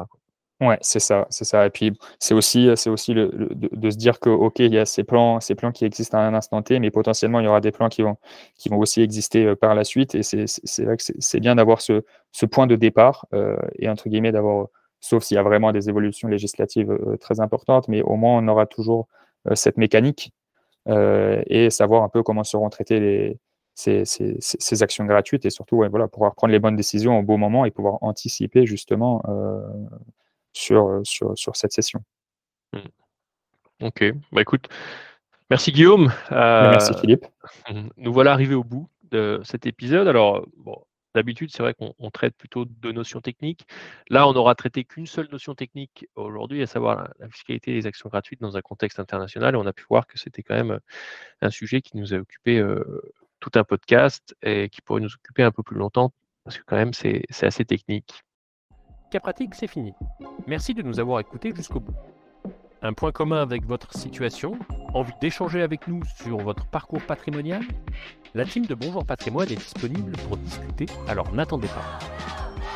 Ouais, 0.64 0.78
c'est 0.80 1.00
ça, 1.00 1.26
c'est 1.28 1.44
ça. 1.44 1.66
Et 1.66 1.70
puis 1.70 1.92
c'est 2.18 2.32
aussi, 2.32 2.70
aussi 2.86 3.12
le, 3.12 3.28
de, 3.54 3.90
se 3.90 3.96
dire 3.98 4.18
que 4.18 4.30
ok, 4.30 4.60
il 4.60 4.72
y 4.72 4.78
a 4.78 4.86
ces 4.86 5.04
plans, 5.04 5.38
ces 5.40 5.54
plans 5.54 5.72
qui 5.72 5.84
existent 5.84 6.16
à 6.16 6.22
un 6.22 6.32
instant 6.32 6.62
T, 6.62 6.78
mais 6.80 6.90
potentiellement 6.90 7.40
il 7.40 7.44
y 7.44 7.48
aura 7.48 7.60
des 7.60 7.70
plans 7.70 7.90
qui 7.90 8.00
vont, 8.00 8.16
qui 8.56 8.70
vont 8.70 8.78
aussi 8.78 9.02
exister 9.02 9.44
euh, 9.44 9.56
par 9.56 9.74
la 9.74 9.84
suite. 9.84 10.14
Et 10.14 10.22
c'est 10.22 10.84
vrai 10.84 10.96
que 10.96 11.02
c'est 11.02 11.40
bien 11.40 11.56
d'avoir 11.56 11.82
ce, 11.82 12.02
ce, 12.32 12.46
point 12.46 12.66
de 12.66 12.76
départ 12.76 13.26
euh, 13.34 13.56
et 13.78 13.90
entre 13.90 14.08
guillemets 14.08 14.32
d'avoir, 14.32 14.68
sauf 15.00 15.22
s'il 15.24 15.34
y 15.34 15.38
a 15.38 15.42
vraiment 15.42 15.70
des 15.70 15.90
évolutions 15.90 16.28
législatives 16.28 16.90
euh, 16.90 17.18
très 17.18 17.40
importantes, 17.40 17.88
mais 17.88 18.00
au 18.00 18.16
moins 18.16 18.38
on 18.38 18.48
aura 18.48 18.64
toujours 18.66 19.08
cette 19.54 19.76
mécanique 19.76 20.32
et 20.88 21.68
savoir 21.68 22.02
un 22.02 22.08
peu 22.08 22.22
comment 22.22 22.44
seront 22.44 22.70
traitées 22.70 22.98
les, 22.98 23.38
ces, 23.74 24.06
ces, 24.06 24.36
ces, 24.40 24.82
actions 24.82 25.04
gratuites 25.04 25.44
et 25.44 25.50
surtout 25.50 25.84
voilà, 25.90 26.08
pouvoir 26.08 26.34
prendre 26.34 26.52
les 26.52 26.58
bonnes 26.58 26.76
décisions 26.76 27.18
au 27.18 27.22
bon 27.22 27.36
moment 27.36 27.66
et 27.66 27.70
pouvoir 27.70 27.98
anticiper 28.00 28.64
justement 28.64 29.22
sur, 30.54 30.88
euh, 30.88 31.04
sur, 31.04 31.36
sur 31.36 31.56
cette 31.56 31.72
session. 31.72 32.02
Mmh. 32.72 32.78
Ok, 33.82 34.04
bah 34.32 34.40
écoute, 34.40 34.68
merci 35.50 35.72
Guillaume. 35.72 36.10
Merci 36.30 36.94
Philippe. 37.00 37.26
Nous 37.98 38.12
voilà 38.12 38.32
arrivés 38.32 38.54
au 38.54 38.64
bout 38.64 38.88
de 39.10 39.40
cet 39.44 39.66
épisode. 39.66 40.08
Alors, 40.08 40.46
bon, 40.56 40.82
D'habitude, 41.14 41.50
c'est 41.52 41.62
vrai 41.62 41.74
qu'on 41.74 42.10
traite 42.10 42.36
plutôt 42.36 42.64
de 42.64 42.90
notions 42.90 43.20
techniques. 43.20 43.68
Là, 44.10 44.26
on 44.26 44.32
n'aura 44.32 44.56
traité 44.56 44.82
qu'une 44.82 45.06
seule 45.06 45.28
notion 45.30 45.54
technique 45.54 46.08
aujourd'hui, 46.16 46.60
à 46.60 46.66
savoir 46.66 47.08
la, 47.20 47.28
fiscalité 47.28 47.72
des 47.72 47.86
actions 47.86 48.08
gratuites 48.08 48.40
dans 48.40 48.56
un 48.56 48.62
contexte 48.62 48.98
international. 48.98 49.54
Et 49.54 49.56
on 49.56 49.66
a 49.66 49.72
pu 49.72 49.84
voir 49.88 50.08
que 50.08 50.18
c'était 50.18 50.42
quand 50.42 50.56
même 50.56 50.80
un 51.40 51.50
sujet 51.50 51.82
qui 51.82 51.96
nous 51.96 52.14
a 52.14 52.16
occupé 52.16 52.58
euh, 52.58 53.00
tout 53.38 53.52
un 53.54 53.62
podcast 53.62 54.34
et 54.42 54.68
qui 54.68 54.82
pourrait 54.82 55.02
nous 55.02 55.14
occuper 55.14 55.44
un 55.44 55.52
peu 55.52 55.62
plus 55.62 55.76
longtemps, 55.76 56.12
parce 56.42 56.58
que 56.58 56.64
quand 56.66 56.76
même, 56.76 56.92
c'est 56.92 57.22
assez 57.42 57.64
technique. 57.64 58.24
Cas 59.10 59.20
pratique, 59.20 59.54
c'est 59.54 59.66
fini. 59.66 59.94
Merci 60.46 60.74
de 60.74 60.82
nous 60.82 60.98
avoir 60.98 61.20
écoutés 61.20 61.52
jusqu'au 61.54 61.80
bout. 61.80 61.94
Un 62.82 62.92
point 62.92 63.12
commun 63.12 63.40
avec 63.40 63.64
votre 63.64 63.96
situation 63.96 64.58
Envie 64.92 65.12
d'échanger 65.20 65.62
avec 65.62 65.88
nous 65.88 66.02
sur 66.22 66.38
votre 66.38 66.66
parcours 66.66 67.00
patrimonial 67.00 67.62
La 68.34 68.44
team 68.44 68.66
de 68.66 68.74
Bonjour 68.74 69.04
Patrimoine 69.06 69.50
est 69.50 69.56
disponible 69.56 70.12
pour 70.28 70.36
discuter, 70.36 70.86
alors 71.08 71.32
n'attendez 71.32 71.68
pas. 71.68 71.98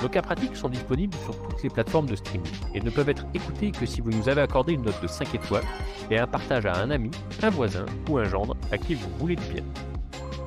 Nos 0.01 0.09
cas 0.09 0.23
pratiques 0.23 0.57
sont 0.57 0.69
disponibles 0.69 1.17
sur 1.25 1.37
toutes 1.49 1.63
les 1.63 1.71
plateformes 1.71 2.07
de 2.07 2.17
streaming 2.17 2.53
et 2.73 2.81
ne 2.81 2.91
peuvent 2.91 3.09
être 3.09 3.27
écoutés 3.35 3.73
que 3.73 3.85
si 3.85 4.01
vous 4.01 4.11
nous 4.11 4.29
avez 4.29 4.41
accordé 4.41 4.75
une 4.75 4.83
note 4.83 5.01
de 5.03 5.09
5 5.09 5.35
étoiles 5.35 5.65
et 6.11 6.19
un 6.19 6.27
partage 6.27 6.67
à 6.67 6.77
un 6.77 6.91
ami, 6.91 7.11
un 7.43 7.51
voisin 7.51 7.85
ou 8.09 8.19
un 8.19 8.25
gendre 8.25 8.57
à 8.71 8.79
qui 8.79 8.95
vous 8.95 9.11
voulez 9.19 9.37
du 9.37 9.47
bien. 9.53 9.65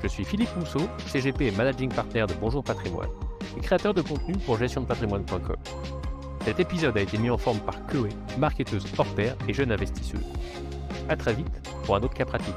Je 0.02 0.08
suis 0.08 0.24
Philippe 0.24 0.56
Mousseau, 0.58 0.88
CGP 1.06 1.48
et 1.48 1.52
Managing 1.52 1.94
Partner 1.94 2.26
de 2.28 2.34
Bonjour 2.40 2.64
Patrimoine 2.64 3.10
et 3.58 3.62
créateur 3.62 3.94
de 3.94 4.02
contenu 4.02 4.36
pour 4.46 4.58
gestiondepatrimoine.com. 4.58 5.58
Cet 6.46 6.60
épisode 6.60 6.98
a 6.98 7.02
été 7.02 7.18
mis 7.18 7.30
en 7.30 7.38
forme 7.38 7.60
par 7.60 7.86
Chloé, 7.88 8.10
marketeuse 8.38 8.86
hors 8.98 9.06
pair 9.16 9.36
et 9.48 9.54
jeune 9.54 9.72
investisseuse. 9.72 10.26
A 11.10 11.16
très 11.16 11.34
vite 11.34 11.70
pour 11.86 11.96
un 11.96 12.02
autre 12.02 12.14
cas 12.14 12.26
pratique. 12.26 12.56